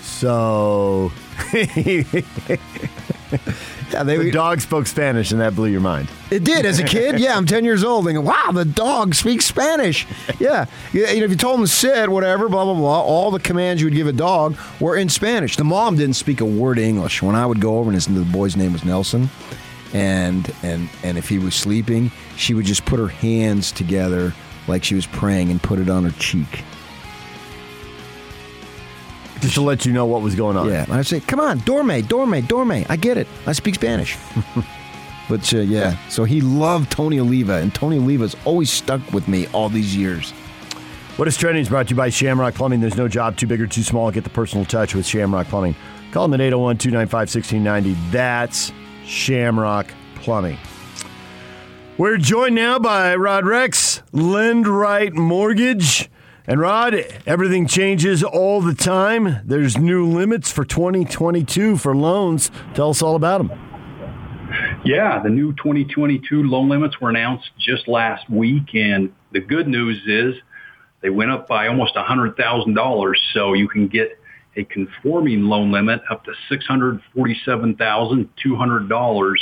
[0.00, 1.12] So
[3.92, 6.08] Yeah, they, the dog spoke Spanish, and that blew your mind.
[6.30, 7.20] It did as a kid.
[7.20, 8.06] Yeah, I'm 10 years old.
[8.06, 10.06] Thinking, wow, the dog speaks Spanish.
[10.38, 13.38] Yeah, you know, if you told him to sit, whatever, blah blah blah, all the
[13.38, 15.56] commands you would give a dog were in Spanish.
[15.56, 17.22] The mom didn't speak a word of English.
[17.22, 19.28] When I would go over, and his, the boy's name was Nelson,
[19.92, 24.32] and and and if he was sleeping, she would just put her hands together
[24.68, 26.64] like she was praying and put it on her cheek.
[29.52, 30.68] Just to let you know what was going on.
[30.68, 33.26] Yeah, I'd say, "Come on, dorme, dorme, dorme." I get it.
[33.46, 34.16] I speak Spanish.
[35.28, 39.46] but uh, yeah, so he loved Tony Oliva, and Tony Oliva's always stuck with me
[39.48, 40.32] all these years.
[41.16, 42.80] What is trending is brought to you by Shamrock Plumbing.
[42.80, 44.10] There's no job too big or too small.
[44.10, 45.76] Get the personal touch with Shamrock Plumbing.
[46.10, 48.10] Call them at 801 295 1690.
[48.10, 48.72] That's
[49.04, 50.56] Shamrock Plumbing.
[51.98, 56.08] We're joined now by Rod Rex, Lend Right Mortgage.
[56.44, 59.36] And Rod, everything changes all the time.
[59.44, 62.50] There's new limits for 2022 for loans.
[62.74, 63.52] Tell us all about them.
[64.84, 70.02] Yeah, the new 2022 loan limits were announced just last week, and the good news
[70.06, 70.34] is
[71.00, 74.18] they went up by almost $100,000, so you can get
[74.56, 79.36] a conforming loan limit up to $647,200.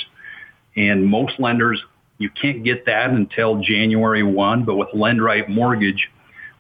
[0.77, 1.83] And most lenders,
[2.19, 6.11] you can't get that until January 1, but with LendRight Mortgage,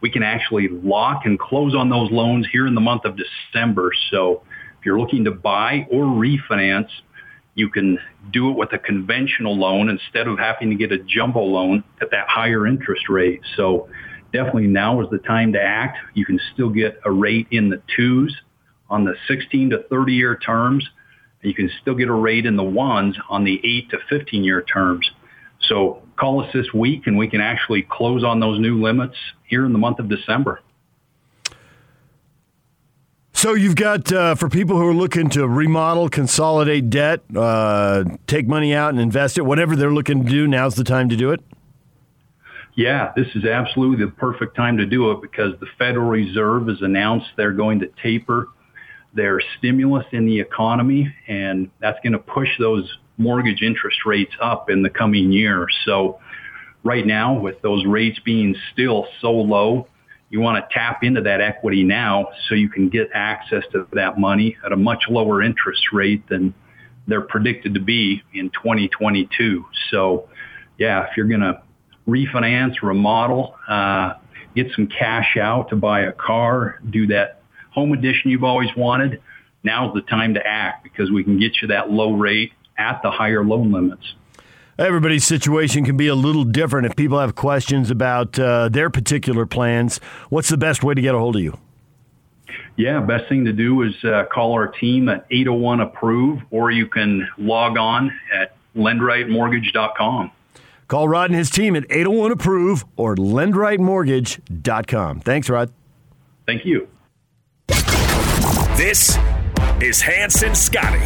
[0.01, 3.93] we can actually lock and close on those loans here in the month of December.
[4.11, 4.43] So
[4.79, 6.89] if you're looking to buy or refinance,
[7.55, 7.99] you can
[8.33, 12.11] do it with a conventional loan instead of having to get a jumbo loan at
[12.13, 13.41] that higher interest rate.
[13.57, 13.89] So
[14.33, 15.99] definitely now is the time to act.
[16.15, 18.35] You can still get a rate in the twos
[18.89, 20.89] on the 16 to 30 year terms.
[21.43, 24.45] And you can still get a rate in the ones on the 8 to 15
[24.45, 25.11] year terms.
[25.69, 29.65] So call us this week and we can actually close on those new limits here
[29.65, 30.61] in the month of December.
[33.33, 38.47] So you've got uh, for people who are looking to remodel, consolidate debt, uh, take
[38.47, 40.47] money out and invest it, whatever they're looking to do.
[40.47, 41.41] Now's the time to do it.
[42.75, 46.83] Yeah, this is absolutely the perfect time to do it because the Federal Reserve has
[46.83, 48.49] announced they're going to taper
[49.15, 52.89] their stimulus in the economy, and that's going to push those
[53.21, 55.67] mortgage interest rates up in the coming year.
[55.85, 56.19] So
[56.83, 59.87] right now, with those rates being still so low,
[60.31, 64.19] you want to tap into that equity now so you can get access to that
[64.19, 66.55] money at a much lower interest rate than
[67.07, 69.65] they're predicted to be in 2022.
[69.91, 70.29] So
[70.79, 71.61] yeah, if you're going to
[72.09, 74.15] refinance, remodel, uh,
[74.55, 79.21] get some cash out to buy a car, do that home edition you've always wanted,
[79.63, 83.11] now's the time to act because we can get you that low rate at the
[83.11, 84.14] higher loan limits.
[84.79, 86.87] Everybody's situation can be a little different.
[86.87, 89.99] If people have questions about uh, their particular plans,
[90.31, 91.59] what's the best way to get a hold of you?
[92.77, 96.87] Yeah, best thing to do is uh, call our team at 801 approve, or you
[96.87, 100.31] can log on at lendrightmortgage.com.
[100.88, 105.21] Call Rod and his team at 801 approve or lendrightmortgage.com.
[105.21, 105.71] Thanks, Rod.
[106.47, 106.88] Thank you.
[108.77, 109.19] This
[109.83, 111.05] is Hanson Scotty.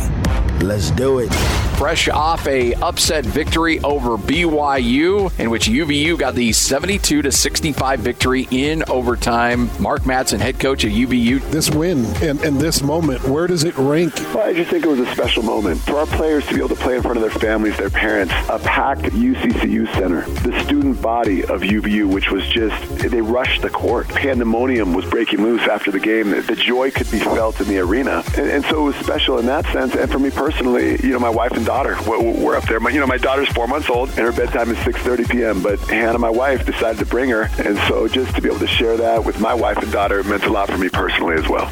[0.64, 1.32] Let's do it.
[1.76, 8.00] Fresh off a upset victory over BYU, in which UVU got the 72 to 65
[8.00, 9.68] victory in overtime.
[9.80, 11.40] Mark Madsen, head coach of UVU.
[11.50, 14.14] This win and, and this moment, where does it rank?
[14.34, 16.68] Well, I just think it was a special moment for our players to be able
[16.70, 21.02] to play in front of their families, their parents, a packed UCCU center, the student
[21.02, 24.08] body of UVU, which was just, they rushed the court.
[24.08, 26.30] Pandemonium was breaking loose after the game.
[26.30, 28.22] The joy could be felt in the arena.
[28.36, 29.94] And, and so it was special in that sense.
[29.94, 32.80] And for me personally, you know, my wife and daughter were, were up there.
[32.80, 35.62] My, you know, my daughter's four months old and her bedtime is 6.30 p.m.
[35.62, 37.48] But Hannah, my wife, decided to bring her.
[37.58, 40.44] And so just to be able to share that with my wife and daughter meant
[40.44, 41.66] a lot for me personally as well.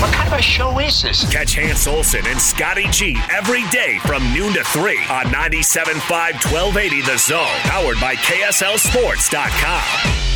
[0.00, 1.30] What kind of a show is this?
[1.30, 6.00] Catch Hans Olsen and Scotty G every day from noon to 3 on 97.5
[6.50, 7.46] 1280 The Zone.
[7.60, 10.31] Powered by KSLSports.com.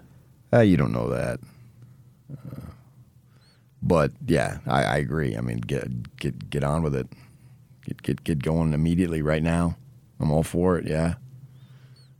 [0.53, 1.41] Uh, you don't know that.
[2.33, 2.61] Uh,
[3.83, 5.37] but yeah, I, I, agree.
[5.37, 7.09] I mean, get get get on with it.
[7.85, 9.77] Get get get going immediately right now.
[10.19, 10.87] I'm all for it.
[10.87, 11.15] Yeah,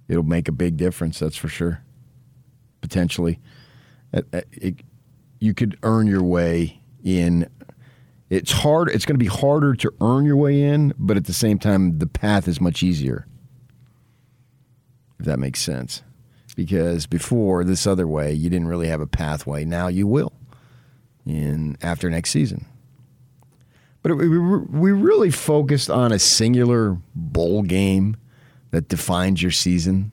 [0.09, 1.19] it'll make a big difference.
[1.19, 1.83] That's for sure.
[2.83, 3.41] Potentially,
[4.13, 4.77] it, it,
[5.39, 7.49] you could earn your way in.
[8.31, 8.89] It's hard.
[8.89, 11.99] It's going to be harder to earn your way in, but at the same time,
[11.99, 13.27] the path is much easier.
[15.19, 16.03] If that makes sense
[16.57, 19.65] because before this other way, you didn't really have a pathway.
[19.65, 20.33] Now you will
[21.27, 22.67] in after next season.
[24.03, 28.17] But we, we really focused on a singular bowl game
[28.71, 30.13] that defines your season.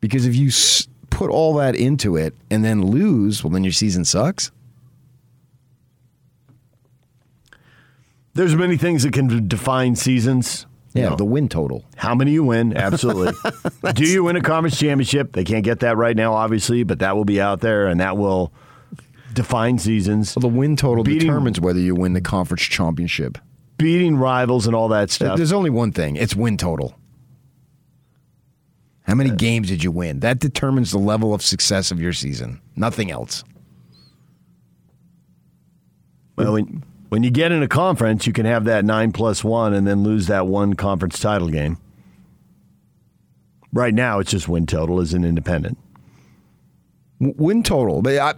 [0.00, 0.50] Because if you
[1.08, 4.50] put all that into it and then lose, well, then your season sucks.
[8.34, 10.66] There's many things that can define seasons.
[10.92, 11.84] Yeah, the win total.
[11.96, 12.76] How many you win?
[12.76, 13.32] Absolutely.
[13.92, 15.32] Do you win a conference championship?
[15.32, 18.16] They can't get that right now, obviously, but that will be out there, and that
[18.16, 18.52] will
[19.32, 20.34] define seasons.
[20.34, 23.38] Well, the win total beating, determines whether you win the conference championship.
[23.78, 25.36] Beating rivals and all that stuff.
[25.36, 26.16] There's only one thing.
[26.16, 26.96] It's win total.
[29.02, 30.20] How many uh, games did you win?
[30.20, 32.60] That determines the level of success of your season.
[32.76, 33.44] Nothing else.
[36.36, 39.74] Well, when, when you get in a conference, you can have that nine plus one
[39.74, 41.76] and then lose that one conference title game.
[43.72, 45.76] Right now, it's just win total as an independent.
[47.18, 48.00] Win total.
[48.00, 48.36] But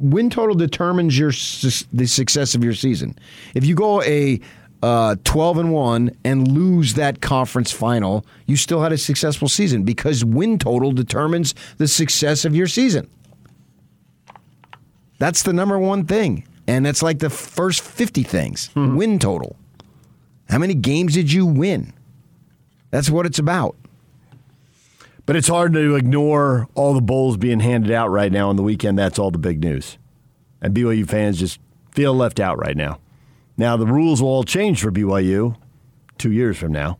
[0.00, 3.16] win total determines your the success of your season.
[3.54, 4.40] If you go a
[4.82, 9.84] uh, 12 and 1 and lose that conference final, you still had a successful season
[9.84, 13.08] because win total determines the success of your season.
[15.18, 16.46] That's the number one thing.
[16.66, 18.96] And that's like the first 50 things mm-hmm.
[18.96, 19.56] win total.
[20.48, 21.92] How many games did you win?
[22.90, 23.76] That's what it's about.
[25.26, 28.62] But it's hard to ignore all the bowls being handed out right now on the
[28.62, 28.98] weekend.
[28.98, 29.98] That's all the big news.
[30.62, 31.58] And BYU fans just
[31.90, 33.00] feel left out right now.
[33.56, 35.56] Now, the rules will all change for BYU
[36.18, 36.98] two years from now.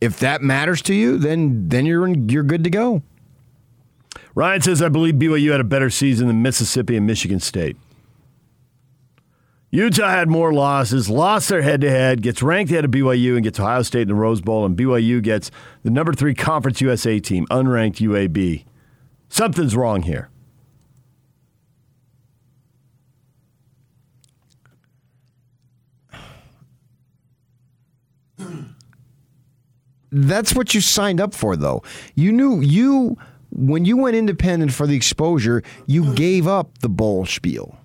[0.00, 3.02] If that matters to you, then then you're you're good to go.
[4.38, 7.76] Ryan says, I believe BYU had a better season than Mississippi and Michigan State.
[9.72, 13.42] Utah had more losses, lost their head to head, gets ranked ahead of BYU and
[13.42, 15.50] gets Ohio State in the Rose Bowl, and BYU gets
[15.82, 18.64] the number three Conference USA team, unranked UAB.
[19.28, 20.30] Something's wrong here.
[30.12, 31.82] That's what you signed up for, though.
[32.14, 33.18] You knew you
[33.50, 37.76] when you went independent for the exposure, you gave up the bowl spiel.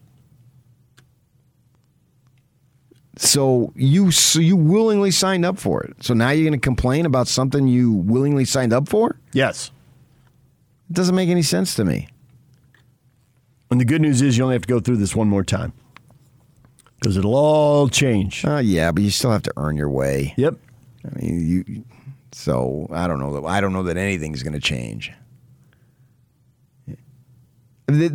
[3.15, 6.03] So you so you willingly signed up for it.
[6.03, 9.19] So now you're going to complain about something you willingly signed up for?
[9.33, 9.71] Yes.
[10.89, 12.07] It doesn't make any sense to me.
[13.69, 15.73] And the good news is you only have to go through this one more time.
[16.99, 18.45] Because it'll all change.
[18.45, 20.33] Uh, yeah, but you still have to earn your way.
[20.37, 20.55] Yep.
[21.05, 21.83] I mean, you.
[22.31, 25.11] So I don't know that I don't know that anything's going to change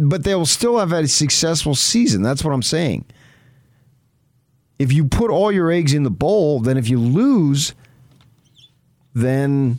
[0.08, 2.22] but they will still have had a successful season.
[2.22, 3.04] That's what I'm saying.
[4.78, 7.74] If you put all your eggs in the bowl, then if you lose,
[9.14, 9.78] then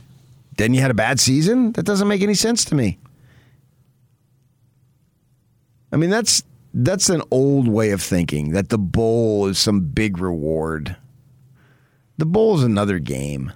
[0.57, 1.71] then you had a bad season.
[1.73, 2.99] That doesn't make any sense to me.
[5.91, 10.19] I mean, that's that's an old way of thinking that the bowl is some big
[10.19, 10.95] reward.
[12.17, 13.53] The bowl is another game.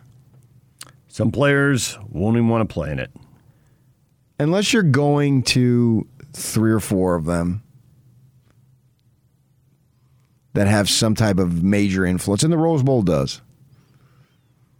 [1.10, 3.12] Some players won't even want to play in it.
[4.40, 7.64] Unless you're going to three or four of them
[10.54, 13.42] that have some type of major influence, and the Rose Bowl does.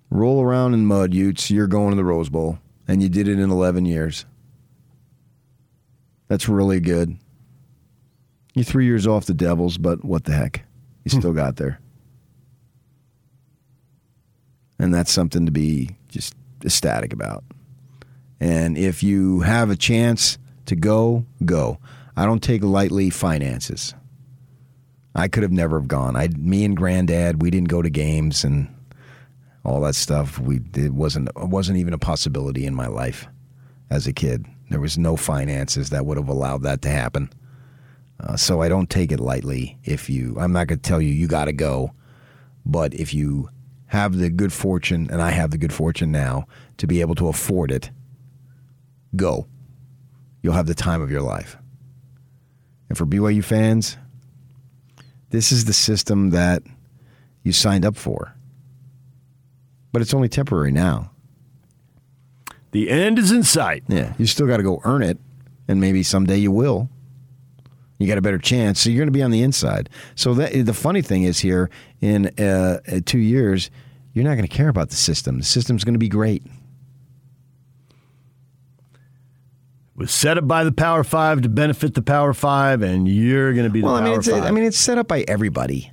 [0.10, 1.50] Roll around in mud, Utes.
[1.50, 4.26] You're going to the Rose Bowl, and you did it in 11 years.
[6.28, 7.18] That's really good.
[8.54, 10.64] You're three years off the Devils, but what the heck?
[11.04, 11.20] You hmm.
[11.20, 11.80] still got there.
[14.78, 17.44] And that's something to be just ecstatic about.
[18.40, 21.80] And if you have a chance to go, go.
[22.16, 23.94] I don't take lightly finances.
[25.16, 26.16] I could have never have gone.
[26.16, 28.68] I, me and Granddad, we didn't go to games and
[29.64, 30.40] all that stuff.
[30.40, 33.28] We it wasn't it wasn't even a possibility in my life
[33.90, 34.46] as a kid.
[34.70, 37.32] There was no finances that would have allowed that to happen.
[38.20, 39.78] Uh, so I don't take it lightly.
[39.84, 41.94] If you, I'm not going to tell you you got to go,
[42.66, 43.50] but if you
[43.88, 46.48] have the good fortune, and I have the good fortune now
[46.78, 47.92] to be able to afford it,
[49.16, 49.48] go.
[50.44, 51.58] You'll have the time of your life.
[52.90, 53.98] And for BYU fans,
[55.32, 56.62] this is the system that
[57.42, 58.36] you signed up for.
[59.92, 61.10] But it's only temporary now.
[62.72, 63.84] The end is in sight.
[63.88, 65.18] Yeah, you still got to go earn it,
[65.68, 66.90] and maybe someday you will.
[68.00, 69.90] You got a better chance, so you're going to be on the inside.
[70.16, 71.70] So that, the funny thing is here
[72.02, 73.70] in uh, two years,
[74.14, 75.38] you're not going to care about the system.
[75.38, 76.44] The system's going to be great.
[76.46, 76.52] It
[79.96, 83.66] was set up by the Power Five to benefit the Power Five, and you're going
[83.66, 84.44] to be the well, Power I mean, it's, Five.
[84.44, 85.92] I mean, it's set up by everybody.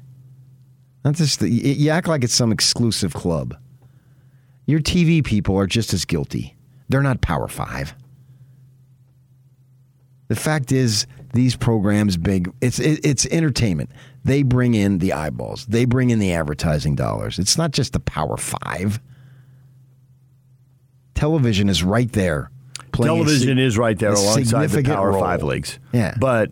[1.05, 3.57] Not just the, you you act like it's some exclusive club.
[4.67, 6.57] Your TV people are just as guilty.
[6.89, 7.95] They're not Power Five.
[10.29, 13.91] The fact is, these programs, big, it's it, it's entertainment.
[14.25, 15.67] They bring in the eyeballs.
[15.67, 17.39] They bring in the advertising dollars.
[17.39, 19.01] It's not just the Power Five.
[21.15, 22.51] Television is right there.
[22.93, 25.21] Television sig- is right there alongside the Power role.
[25.21, 25.79] Five leagues.
[25.93, 26.15] Yeah.
[26.19, 26.51] But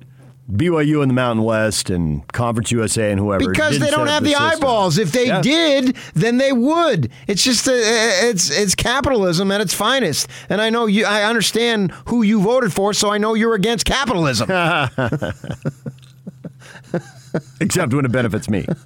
[0.50, 4.30] BYU in the Mountain West and Conference USA and whoever Because they don't have the,
[4.30, 4.46] system.
[4.46, 4.96] eyeballs.
[4.96, 5.42] If they Yeah.
[5.42, 7.10] did, then they would.
[7.26, 10.26] It's just a, it's it's capitalism at its finest.
[10.48, 11.04] And I know you.
[11.04, 14.48] I understand who you voted for, so I know you're against capitalism.
[17.60, 18.64] except when it benefits me.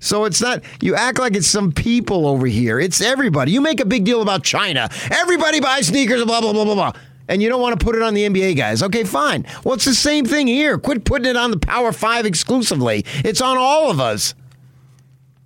[0.00, 2.78] So it's not, you act like it's some people over here.
[2.78, 3.52] It's everybody.
[3.52, 4.88] You make a big deal about China.
[5.10, 6.92] Everybody buys sneakers, blah, blah, blah, blah, blah.
[7.28, 8.82] And you don't want to put it on the NBA guys.
[8.82, 9.44] Okay, fine.
[9.64, 10.78] Well, it's the same thing here.
[10.78, 13.04] Quit putting it on the Power Five exclusively.
[13.16, 14.34] It's on all of us.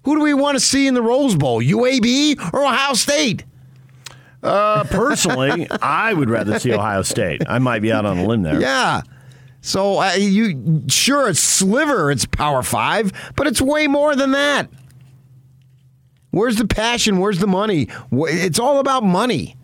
[0.05, 1.61] Who do we want to see in the Rose Bowl?
[1.61, 3.45] UAB or Ohio State?
[4.43, 7.43] Uh, personally, I would rather see Ohio State.
[7.49, 8.61] I might be out on a limb there.
[8.61, 9.03] Yeah.
[9.63, 14.69] So uh, you sure it's sliver, it's Power Five, but it's way more than that.
[16.33, 17.21] Where's the passion?
[17.21, 17.89] Where's the money?
[18.11, 19.57] It's all about money.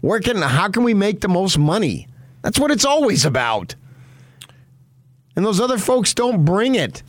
[0.00, 2.08] Where can how can we make the most money?
[2.42, 3.76] That's what it's always about.
[5.36, 7.02] And those other folks don't bring it.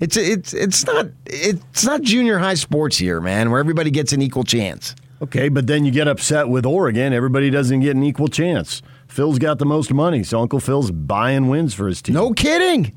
[0.00, 4.22] It's it's it's not it's not junior high sports here, man, where everybody gets an
[4.22, 4.96] equal chance.
[5.22, 7.12] Okay, but then you get upset with Oregon.
[7.12, 8.82] Everybody doesn't get an equal chance.
[9.10, 12.14] Phil's got the most money, so Uncle Phil's buying wins for his team.
[12.14, 12.94] No kidding.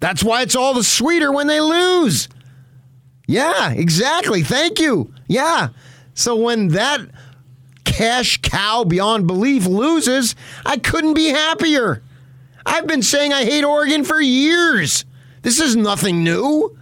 [0.00, 2.28] That's why it's all the sweeter when they lose.
[3.28, 4.42] Yeah, exactly.
[4.42, 5.14] Thank you.
[5.28, 5.68] Yeah.
[6.14, 7.00] So when that
[7.84, 10.34] cash cow beyond belief loses,
[10.66, 12.02] I couldn't be happier.
[12.66, 15.04] I've been saying I hate Oregon for years.
[15.42, 16.76] This is nothing new.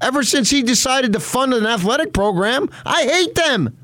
[0.00, 3.76] Ever since he decided to fund an athletic program, I hate them.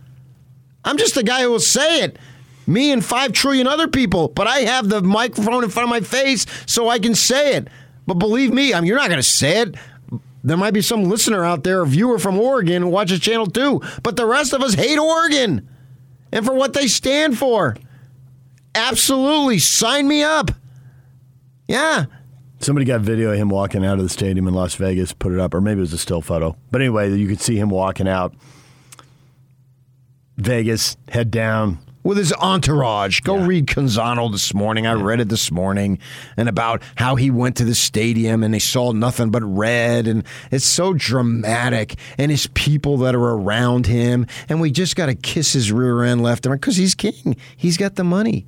[0.84, 2.18] I'm just the guy who will say it.
[2.66, 6.00] Me and five trillion other people, but I have the microphone in front of my
[6.00, 7.68] face so I can say it.
[8.06, 9.74] But believe me, I mean, you're not going to say it.
[10.42, 13.80] There might be some listener out there, a viewer from Oregon who watches Channel 2,
[14.02, 15.68] but the rest of us hate Oregon
[16.32, 17.76] and for what they stand for.
[18.74, 19.58] Absolutely.
[19.58, 20.50] Sign me up.
[21.68, 22.06] Yeah.
[22.58, 25.38] Somebody got video of him walking out of the stadium in Las Vegas, put it
[25.38, 26.56] up, or maybe it was a still photo.
[26.70, 28.34] But anyway, you could see him walking out.
[30.36, 31.78] Vegas, head down.
[32.02, 33.20] with his entourage.
[33.20, 34.86] Go read Canzano this morning.
[34.86, 35.98] I read it this morning
[36.36, 40.22] and about how he went to the stadium and they saw nothing but red and
[40.50, 45.14] it's so dramatic and his people that are around him and we just got to
[45.14, 47.36] kiss his rear end left and right because he's king.
[47.56, 48.46] He's got the money.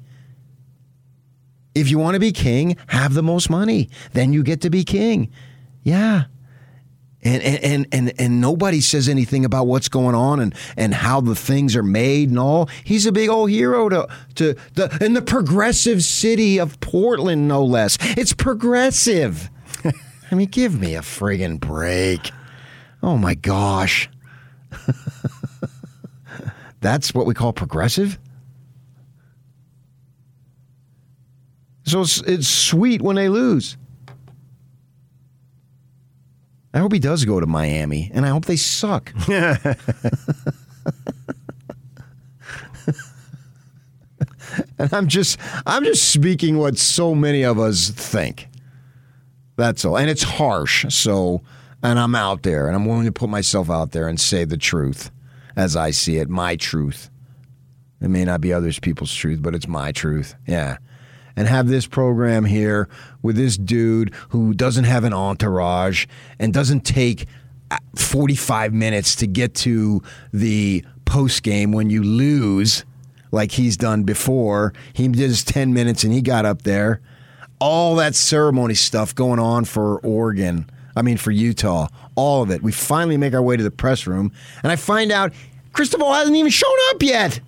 [1.74, 3.88] If you want to be king, have the most money.
[4.12, 5.30] Then you get to be king.
[5.82, 6.24] Yeah.
[7.22, 11.34] And, and and and nobody says anything about what's going on and and how the
[11.34, 12.68] things are made and all.
[12.84, 14.06] He's a big old hero to
[14.36, 17.98] to the in the progressive city of Portland, no less.
[18.16, 19.50] It's progressive.
[20.30, 22.30] I mean, give me a friggin' break.
[23.02, 24.08] Oh my gosh.
[26.80, 28.18] That's what we call progressive?
[31.84, 33.76] So it's, it's sweet when they lose.
[36.76, 39.10] I hope he does go to Miami, and I hope they suck.
[39.28, 39.78] and
[44.92, 48.48] I'm just I'm just speaking what so many of us think.
[49.56, 49.96] That's all.
[49.96, 51.40] And it's harsh, so
[51.82, 54.58] and I'm out there and I'm willing to put myself out there and say the
[54.58, 55.10] truth.
[55.56, 57.08] as I see it, my truth.
[58.02, 60.34] It may not be others people's truth, but it's my truth.
[60.46, 60.76] Yeah.
[61.36, 62.88] And have this program here
[63.20, 66.06] with this dude who doesn't have an entourage
[66.38, 67.26] and doesn't take
[67.70, 72.84] uh, 45 minutes to get to the post game when you lose
[73.32, 74.72] like he's done before.
[74.92, 77.00] He did his 10 minutes and he got up there.
[77.58, 80.70] All that ceremony stuff going on for Oregon.
[80.96, 81.88] I mean, for Utah.
[82.14, 82.62] All of it.
[82.62, 84.32] We finally make our way to the press room,
[84.62, 85.32] and I find out
[85.72, 87.40] Cristobal hasn't even shown up yet.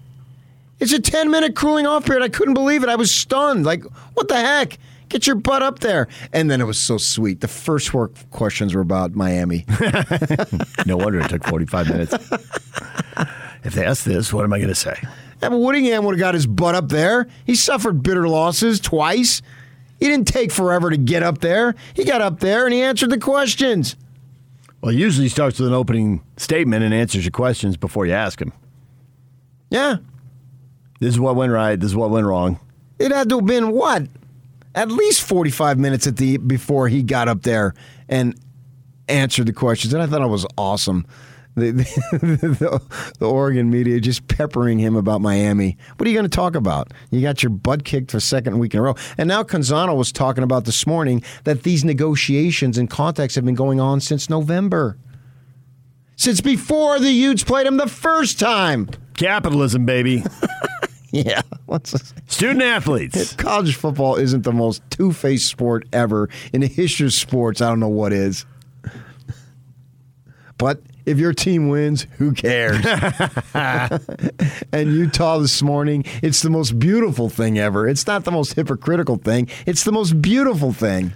[0.81, 2.23] It's a 10 minute cooling off period.
[2.23, 2.89] I couldn't believe it.
[2.89, 3.65] I was stunned.
[3.65, 4.79] Like, what the heck?
[5.09, 6.07] Get your butt up there.
[6.33, 7.41] And then it was so sweet.
[7.41, 9.65] The first work questions were about Miami.
[10.87, 12.13] no wonder it took 45 minutes.
[13.65, 14.97] if they ask this, what am I going to say?
[15.43, 17.27] Yeah, but Whittingham would have got his butt up there.
[17.47, 19.41] He suffered bitter losses twice.
[19.99, 21.75] He didn't take forever to get up there.
[21.95, 23.97] He got up there and he answered the questions.
[24.81, 28.41] Well, he usually starts with an opening statement and answers your questions before you ask
[28.41, 28.53] him.
[29.71, 29.97] Yeah.
[31.01, 31.79] This is what went right.
[31.79, 32.59] This is what went wrong.
[32.99, 34.05] It had to have been what?
[34.75, 37.75] At least 45 minutes at the before he got up there
[38.09, 38.39] and
[39.09, 39.93] answered the questions.
[39.93, 41.07] And I thought it was awesome.
[41.55, 41.73] The,
[42.13, 42.81] the,
[43.19, 45.77] the, Oregon media just peppering him about Miami.
[45.97, 46.93] What are you going to talk about?
[47.11, 48.95] You got your butt kicked for second week in a row.
[49.17, 53.57] And now Canzano was talking about this morning that these negotiations and contacts have been
[53.57, 54.99] going on since November.
[56.15, 58.89] Since before the Utes played him the first time.
[59.15, 60.23] Capitalism, baby.
[61.11, 61.43] yeah.
[61.67, 62.15] What's this?
[62.27, 63.35] Student athletes.
[63.35, 66.29] College football isn't the most two faced sport ever.
[66.53, 68.45] In the history of sports, I don't know what is.
[70.59, 72.85] But if your team wins, who cares?
[73.55, 77.89] and Utah this morning, it's the most beautiful thing ever.
[77.89, 81.13] It's not the most hypocritical thing, it's the most beautiful thing.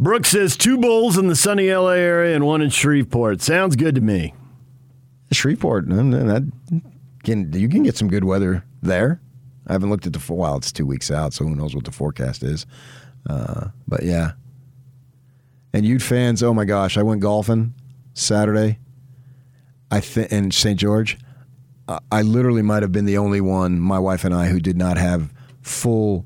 [0.00, 3.40] Brooks says two bowls in the sunny LA area and one in Shreveport.
[3.40, 4.34] Sounds good to me.
[5.30, 6.82] Shreveport, mm, mm, that
[7.22, 9.20] can, you can get some good weather there.
[9.66, 11.92] I haven't looked at the well, it's two weeks out, so who knows what the
[11.92, 12.66] forecast is.
[13.28, 14.32] Uh, but yeah.
[15.72, 17.74] And Ute fans, oh my gosh, I went golfing
[18.12, 18.78] Saturday.
[19.90, 20.78] I think in St.
[20.78, 21.18] George,
[22.10, 24.96] I literally might have been the only one, my wife and I, who did not
[24.96, 26.24] have full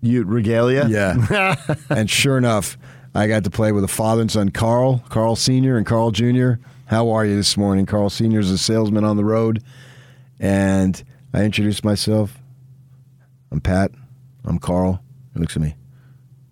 [0.00, 0.86] Ute regalia.
[0.88, 1.56] Yeah,
[1.90, 2.78] and sure enough,
[3.14, 6.60] I got to play with a father and son, Carl, Carl Senior, and Carl Junior.
[6.86, 7.86] How are you this morning?
[7.86, 9.62] Carl Senior is a salesman on the road,
[10.38, 11.02] and
[11.34, 12.38] I introduced myself.
[13.50, 13.90] I'm Pat.
[14.44, 15.02] I'm Carl.
[15.34, 15.74] He looks at me.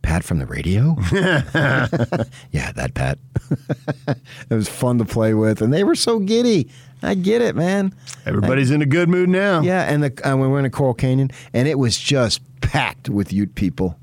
[0.02, 0.96] Pat from the radio?
[1.12, 3.18] yeah, that Pat.
[4.50, 6.68] it was fun to play with, and they were so giddy.
[7.02, 7.94] I get it, man.
[8.26, 9.60] Everybody's in a good mood now.
[9.62, 13.32] Yeah, and the, uh, we went to Coral Canyon, and it was just packed with
[13.32, 13.98] Ute people.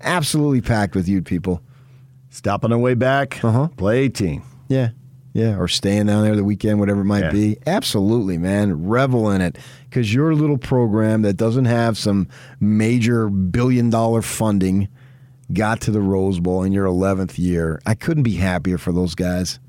[0.00, 1.60] Absolutely packed with Ute people.
[2.30, 3.42] Stop on the way back.
[3.44, 3.68] Uh-huh.
[3.76, 4.42] Play 18.
[4.68, 4.90] Yeah.
[5.34, 7.32] Yeah, or staying down there the weekend, whatever it might Yeah.
[7.32, 7.56] be.
[7.66, 8.86] Absolutely, man.
[8.86, 9.56] Revel in it.
[9.92, 12.26] Because your little program that doesn't have some
[12.60, 14.88] major billion dollar funding
[15.52, 17.78] got to the Rose Bowl in your 11th year.
[17.84, 19.60] I couldn't be happier for those guys.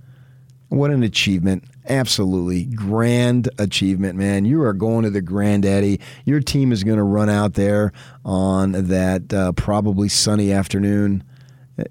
[0.70, 1.66] What an achievement.
[1.90, 2.64] Absolutely.
[2.64, 4.46] Grand achievement, man.
[4.46, 6.00] You are going to the granddaddy.
[6.24, 7.92] Your team is going to run out there
[8.24, 11.26] on that uh, probably sunny afternoon.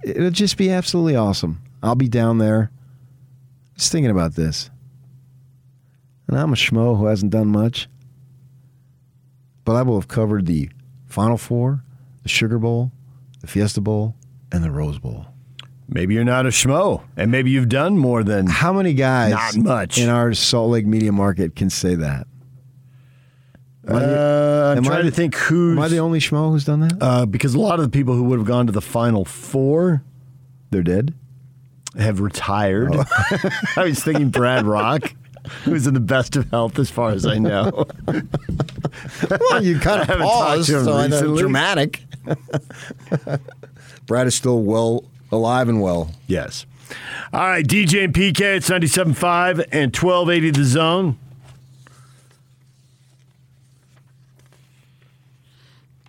[0.03, 1.61] It'll just be absolutely awesome.
[1.83, 2.70] I'll be down there
[3.76, 4.70] just thinking about this.
[6.28, 7.89] And I'm a schmo who hasn't done much.
[9.64, 10.70] But I will have covered the
[11.06, 11.84] Final Four,
[12.22, 12.90] the Sugar Bowl,
[13.40, 14.16] the Fiesta Bowl,
[14.50, 15.26] and the Rose Bowl.
[15.88, 18.46] Maybe you're not a schmo, and maybe you've done more than.
[18.46, 19.98] How many guys Not much.
[19.98, 22.26] in our Salt Lake media market can say that?
[23.86, 25.72] I the- Uh, I'm I trying the- to think who.
[25.72, 26.96] Am I the only schmo who's done that?
[27.00, 30.02] uh, because a lot of the people who would have gone to the Final Four
[30.70, 31.14] They're dead.
[31.98, 32.94] have retired.
[33.76, 35.11] I was thinking Brad Rock,
[35.64, 37.86] who's in the best of health as far as I know.
[39.30, 42.03] Well, you kind of paused, so I know dramatic.
[44.07, 46.11] Brad is still well alive and well.
[46.26, 46.66] yes.
[47.32, 51.18] All right, DJ and PK, it's 97.5 and 1280 the zone.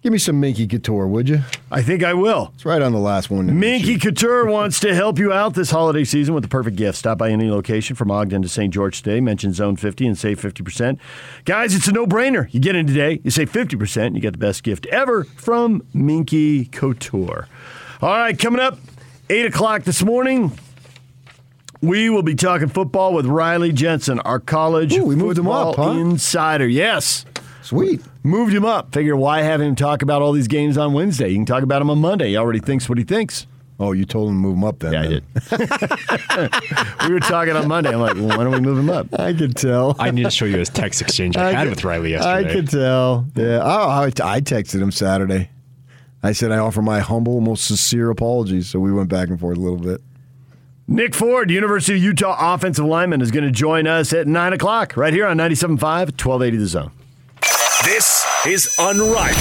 [0.03, 1.39] Give me some Minky Couture, would you?
[1.71, 2.51] I think I will.
[2.55, 3.57] It's right on the last one.
[3.57, 6.97] Minky Couture wants to help you out this holiday season with the perfect gift.
[6.97, 8.73] Stop by any location from Ogden to St.
[8.73, 9.21] George today.
[9.21, 10.99] Mention Zone 50 and save 50%.
[11.45, 12.53] Guys, it's a no brainer.
[12.53, 16.65] You get in today, you save 50%, you get the best gift ever from Minky
[16.65, 17.47] Couture.
[18.01, 18.77] All right, coming up,
[19.29, 20.51] 8 o'clock this morning.
[21.81, 25.69] We will be talking football with Riley Jensen, our college Ooh, we moved him football
[25.69, 25.91] up, huh?
[25.91, 26.67] insider.
[26.67, 27.25] Yes.
[27.61, 28.01] Sweet.
[28.24, 28.93] Moved him up.
[28.93, 31.30] Figure why have him talk about all these games on Wednesday?
[31.30, 32.30] You can talk about him on Monday.
[32.30, 33.47] He already thinks what he thinks.
[33.80, 34.93] Oh, you told him to move him up then.
[34.93, 35.24] Yeah, I did.
[37.07, 37.89] we were talking on Monday.
[37.91, 39.07] I'm like, well, why don't we move him up?
[39.19, 39.95] I could tell.
[39.99, 42.49] I need to show you his text exchange I, I had could- with Riley yesterday.
[42.49, 43.26] I could tell.
[43.36, 43.59] Yeah.
[43.61, 45.49] Oh, I, I texted him Saturday.
[46.21, 48.69] I said I offer my humble, most sincere apologies.
[48.69, 49.99] So we went back and forth a little bit.
[50.88, 54.95] Nick Ford, University of Utah offensive lineman, is going to join us at 9 o'clock
[54.95, 56.91] right here on 97.5, 1280 The Zone.
[57.84, 59.36] This is Unrivaled.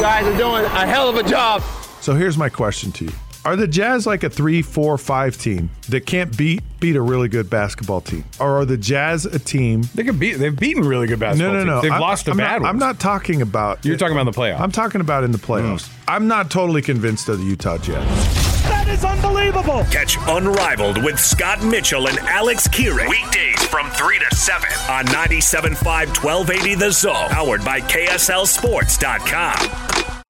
[0.00, 1.62] Guys are doing a hell of a job.
[2.00, 3.12] So here's my question to you.
[3.44, 7.28] Are the Jazz like a three, four, five team that can't beat beat a really
[7.28, 8.24] good basketball team?
[8.38, 10.34] Or are the Jazz a team They can beat.
[10.34, 11.54] They've beaten really good basketball.
[11.54, 11.72] No, no, no.
[11.72, 11.82] teams.
[11.82, 12.70] They've I'm- lost to I'm bad not, ones.
[12.70, 14.60] I'm not talking about You're talking about in the playoffs.
[14.60, 15.88] I'm talking about in the playoffs.
[15.88, 15.92] Mm.
[16.06, 18.51] I'm not totally convinced of the Utah Jazz.
[18.64, 19.84] That is unbelievable.
[19.90, 23.08] Catch Unrivaled with Scott Mitchell and Alex Keeran.
[23.08, 25.74] Weekdays from 3 to 7 on 97.5
[26.22, 27.28] 1280 The Zone.
[27.30, 30.21] Powered by KSLSports.com.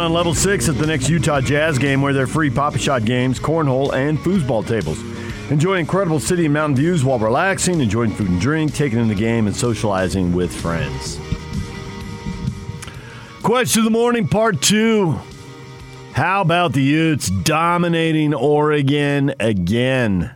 [0.00, 3.38] on level six at the next Utah Jazz game, where there are free Pop-A-Shot games,
[3.38, 5.00] cornhole, and foosball tables.
[5.50, 9.14] Enjoy incredible city and mountain views while relaxing, enjoying food and drink, taking in the
[9.14, 11.18] game, and socializing with friends.
[13.42, 15.18] Question of the morning, part two.
[16.12, 20.32] How about the Utes dominating Oregon again?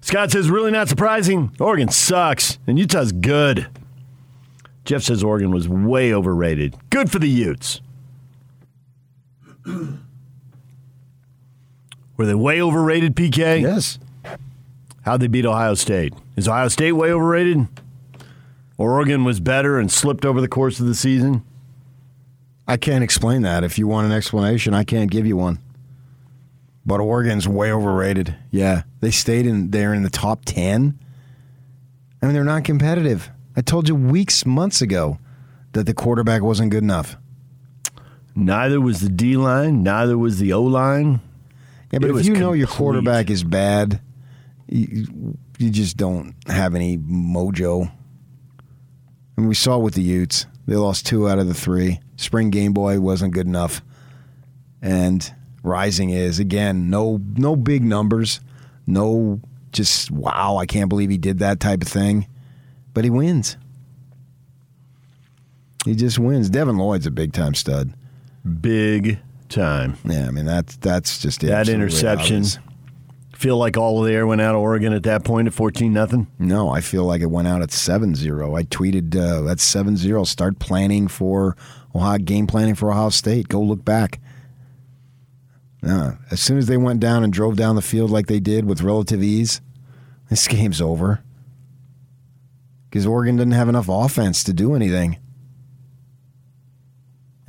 [0.00, 1.54] Scott says, really not surprising.
[1.60, 3.68] Oregon sucks, and Utah's good.
[4.84, 6.74] Jeff says Oregon was way overrated.
[6.88, 7.80] Good for the Utes.
[12.16, 13.62] Were they way overrated, PK?
[13.62, 13.98] Yes.
[15.02, 16.12] How'd they beat Ohio State?
[16.36, 17.66] Is Ohio State way overrated?
[18.76, 21.44] Oregon was better and slipped over the course of the season?
[22.66, 23.64] I can't explain that.
[23.64, 25.58] If you want an explanation, I can't give you one.
[26.86, 28.36] But Oregon's way overrated.
[28.50, 30.98] Yeah, they stayed in there in the top ten.
[32.22, 33.30] I mean, they're not competitive.
[33.56, 35.18] I told you weeks, months ago,
[35.72, 37.16] that the quarterback wasn't good enough.
[38.40, 41.20] Neither was the D line, neither was the O line.
[41.92, 44.00] Yeah, but It if you know your quarterback is bad,
[44.66, 47.92] you, you just don't have any mojo.
[49.36, 52.00] And we saw with the Utes, they lost two out of the three.
[52.16, 53.82] Spring Game Boy wasn't good enough,
[54.80, 55.30] and
[55.62, 58.40] Rising is again no no big numbers,
[58.86, 59.38] no
[59.70, 62.26] just wow I can't believe he did that type of thing,
[62.94, 63.58] but he wins.
[65.84, 66.48] He just wins.
[66.48, 67.92] Devin Lloyd's a big time stud.
[68.60, 69.18] Big
[69.48, 69.96] time.
[70.04, 72.36] Yeah, I mean that's that's just That interception.
[72.36, 72.58] obvious.
[73.34, 75.90] Feel like all of the air went out of Oregon at that point at 14
[75.94, 76.26] nothing?
[76.38, 78.54] No, I feel like it went out at 7 0.
[78.54, 80.24] I tweeted uh, at 7 0.
[80.24, 81.56] Start planning for
[81.94, 83.48] Ohio, game planning for Ohio State.
[83.48, 84.20] Go look back.
[85.82, 88.66] No, as soon as they went down and drove down the field like they did
[88.66, 89.62] with relative ease,
[90.28, 91.22] this game's over.
[92.90, 95.16] Because Oregon didn't have enough offense to do anything.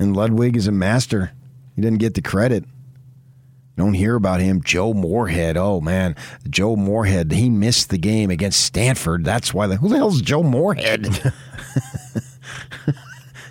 [0.02, 1.30] And Ludwig is a master.
[1.76, 2.64] He didn't get the credit.
[3.76, 4.60] Don't hear about him.
[4.60, 5.56] Joe Moorhead.
[5.56, 6.16] Oh man,
[6.50, 7.30] Joe Moorhead.
[7.30, 9.24] He missed the game against Stanford.
[9.24, 9.68] That's why.
[9.68, 11.02] The, who the hell's Joe Moorhead?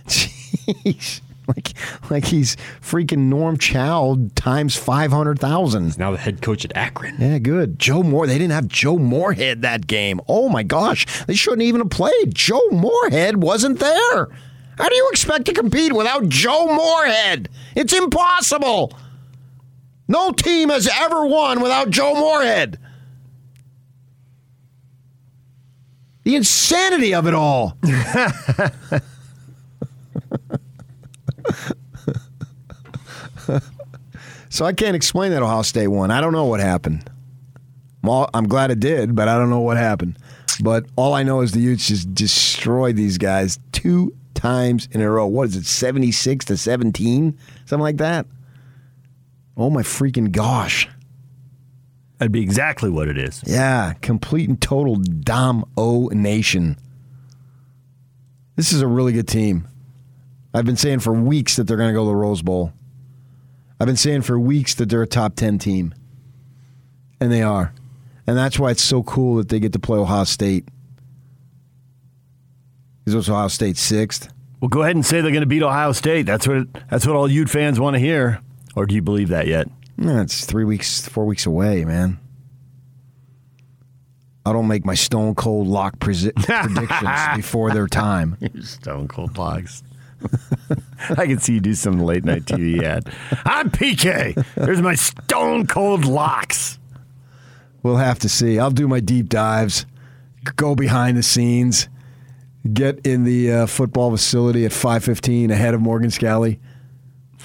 [0.08, 1.74] Jeez, like
[2.12, 5.98] like he's freaking Norm Chow times five hundred thousand.
[5.98, 7.16] Now the head coach at Akron.
[7.18, 7.80] Yeah, good.
[7.80, 8.28] Joe Moore.
[8.28, 10.20] They didn't have Joe Moorhead that game.
[10.28, 12.36] Oh my gosh, they shouldn't even have played.
[12.36, 14.28] Joe Moorhead wasn't there.
[14.78, 17.50] How do you expect to compete without Joe Moorhead?
[17.76, 18.94] It's impossible.
[20.08, 22.80] No team has ever won without Joe Moorhead.
[26.24, 27.78] The insanity of it all.
[34.50, 36.12] so I can't explain that Ohio State won.
[36.12, 37.10] I don't know what happened.
[38.04, 40.18] Well, I'm glad it did, but I don't know what happened.
[40.62, 45.10] But all I know is the Utes just destroyed these guys two times in a
[45.10, 45.28] row.
[45.28, 47.38] What is it, 76 to 17?
[47.66, 48.26] Something like that?
[49.56, 50.90] Oh my freaking gosh.
[52.18, 53.44] That'd be exactly what it is.
[53.46, 56.78] Yeah, complete and total Dom O Nation.
[58.56, 59.68] This is a really good team.
[60.54, 62.74] I've been saying for weeks that they're going to go to the Rose Bowl.
[63.80, 65.94] I've been saying for weeks that they're a top 10 team.
[67.20, 67.74] And they are.
[68.28, 70.68] And that's why it's so cool that they get to play Ohio State.
[73.06, 74.32] It's Ohio State sixth.
[74.60, 76.26] Well, go ahead and say they're going to beat Ohio State.
[76.26, 78.42] That's what that's what all Ute fans want to hear.
[78.76, 79.68] Or do you believe that yet?
[79.98, 82.20] No, it's three weeks, four weeks away, man.
[84.46, 86.36] I don't make my stone cold lock presi-
[86.74, 88.38] predictions before their time.
[88.62, 89.84] Stone cold locks.
[91.10, 93.12] I can see you do some late night TV ad.
[93.46, 94.44] I'm PK.
[94.56, 96.80] There's my stone cold locks.
[97.84, 98.58] We'll have to see.
[98.60, 99.86] I'll do my deep dives,
[100.56, 101.88] go behind the scenes,
[102.74, 106.60] get in the uh, football facility at 5:15 ahead of Morgan Scalley?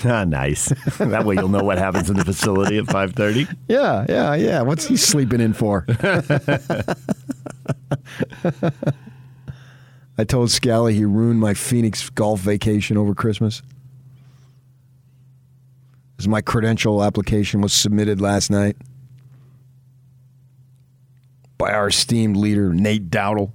[0.04, 0.66] Ah, nice.
[0.98, 3.56] that way you'll know what happens in the facility at 5:30.
[3.66, 4.60] Yeah, yeah, yeah.
[4.60, 5.86] What's he sleeping in for?
[10.18, 13.62] I told Scalley he ruined my Phoenix golf vacation over Christmas.
[16.18, 18.76] As my credential application was submitted last night
[21.58, 23.52] by our esteemed leader Nate Dowdle,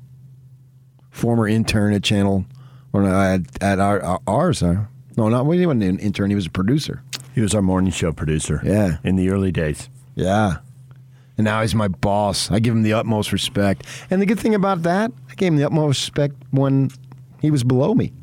[1.12, 2.46] former intern at Channel,
[2.94, 4.64] or at, at our, ours.
[4.64, 4.86] Uh,
[5.18, 6.30] no, not he wasn't an intern.
[6.30, 7.04] He was a producer.
[7.36, 8.62] He was our morning show producer.
[8.64, 9.90] Yeah, in the early days.
[10.16, 10.58] Yeah,
[11.38, 12.52] and now he's my boss.
[12.52, 13.86] I give him the utmost respect.
[14.10, 16.92] And the good thing about that, I gave him the utmost respect when
[17.42, 18.14] he was below me.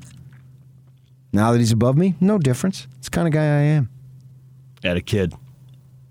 [1.32, 2.86] Now that he's above me, no difference.
[2.98, 3.90] It's the kind of guy I am.
[4.84, 5.34] At a kid.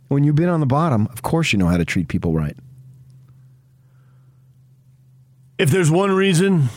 [0.09, 2.55] When you've been on the bottom, of course you know how to treat people right.
[5.57, 6.69] If there's one reason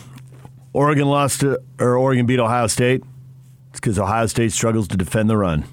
[0.73, 3.03] Oregon lost to, or Oregon beat Ohio State,
[3.71, 5.65] it's because Ohio State struggles to defend the run.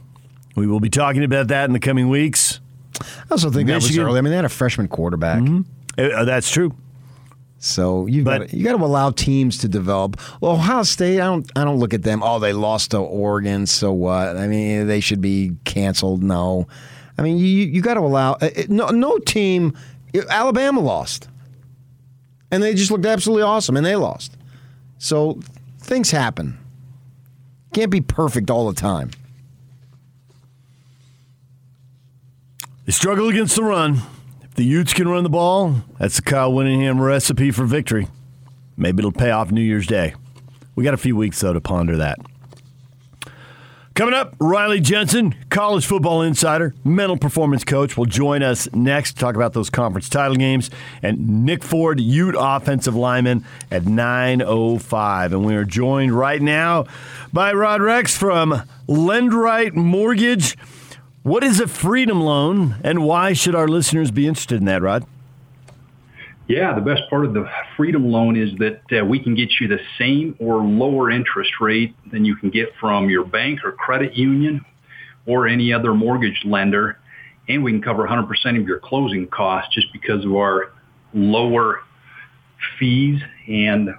[0.55, 2.59] We will be talking about that in the coming weeks.
[2.99, 4.17] I also think Michigan, that was early.
[4.17, 5.41] I mean, they had a freshman quarterback.
[5.41, 5.61] Mm-hmm.
[5.97, 6.75] Uh, that's true.
[7.59, 10.19] So you got you got to allow teams to develop.
[10.41, 12.21] Well, Ohio State, I don't I don't look at them.
[12.21, 14.37] Oh, they lost to Oregon, so what?
[14.37, 16.21] I mean, they should be canceled.
[16.21, 16.67] No,
[17.17, 18.33] I mean you you got to allow.
[18.33, 19.73] Uh, no no team.
[20.29, 21.29] Alabama lost,
[22.51, 24.37] and they just looked absolutely awesome, and they lost.
[24.97, 25.39] So
[25.79, 26.57] things happen.
[27.73, 29.11] Can't be perfect all the time.
[32.85, 34.01] They struggle against the run.
[34.43, 38.07] If the Utes can run the ball, that's the Kyle Whittingham recipe for victory.
[38.77, 40.15] Maybe it'll pay off New Year's Day.
[40.75, 42.19] We got a few weeks, though, to ponder that.
[43.97, 49.17] Coming up, Riley Jensen, college football insider, mental performance coach, will join us next to
[49.17, 50.69] talk about those conference title games.
[51.01, 55.25] And Nick Ford, Ute offensive lineman, at 9.05.
[55.31, 56.85] And we are joined right now
[57.33, 60.55] by Rod Rex from LendRight Mortgage.
[61.23, 65.07] What is a freedom loan, and why should our listeners be interested in that, Rod?
[66.47, 67.45] Yeah, the best part of the
[67.75, 71.93] freedom loan is that uh, we can get you the same or lower interest rate
[72.09, 74.65] than you can get from your bank or credit union
[75.25, 76.99] or any other mortgage lender.
[77.49, 78.29] And we can cover 100%
[78.59, 80.71] of your closing costs just because of our
[81.13, 81.81] lower
[82.79, 83.89] fees and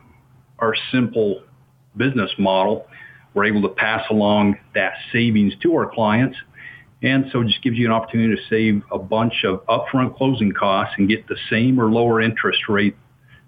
[0.59, 1.43] our simple
[1.99, 2.87] business model.
[3.35, 6.37] We're able to pass along that savings to our clients
[7.03, 10.53] and so it just gives you an opportunity to save a bunch of upfront closing
[10.53, 12.97] costs and get the same or lower interest rate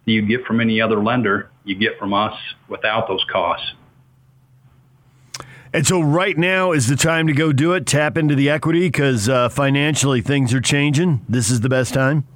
[0.06, 2.34] that you get from any other lender you get from us
[2.68, 3.74] without those costs.
[5.72, 7.86] And so, right now is the time to go do it.
[7.86, 11.24] Tap into the equity because uh, financially things are changing.
[11.28, 12.26] This is the best time.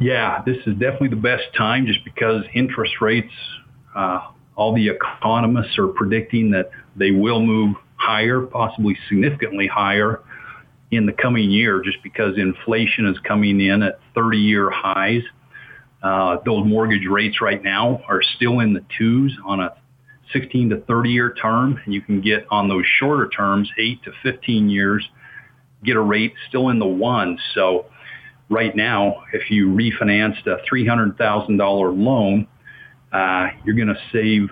[0.00, 3.32] Yeah, this is definitely the best time just because interest rates,
[3.96, 10.20] uh, all the economists are predicting that they will move higher, possibly significantly higher
[10.90, 15.22] in the coming year just because inflation is coming in at 30 year highs.
[16.02, 19.74] Uh, those mortgage rates right now are still in the twos on a
[20.32, 21.78] 16 to 30 year term.
[21.84, 25.06] And you can get on those shorter terms, 8 to 15 years,
[25.84, 27.38] get a rate still in the ones.
[27.54, 27.86] So
[28.48, 31.58] right now, if you refinanced a $300,000
[31.98, 32.46] loan,
[33.12, 34.48] uh, you're going to save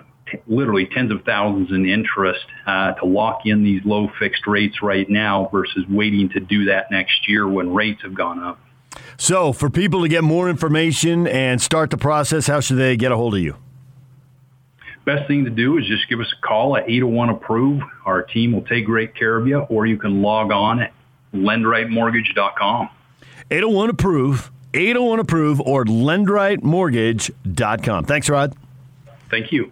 [0.47, 5.09] literally tens of thousands in interest uh, to lock in these low fixed rates right
[5.09, 8.59] now versus waiting to do that next year when rates have gone up.
[9.17, 13.11] So, for people to get more information and start the process, how should they get
[13.11, 13.55] a hold of you?
[15.05, 17.81] Best thing to do is just give us a call at 801 Approve.
[18.05, 20.93] Our team will take great care of you, or you can log on at
[21.33, 22.89] lendrightmortgage.com.
[23.51, 28.05] 801 Approve, 801 Approve, or lendrightmortgage.com.
[28.05, 28.55] Thanks, Rod.
[29.29, 29.71] Thank you.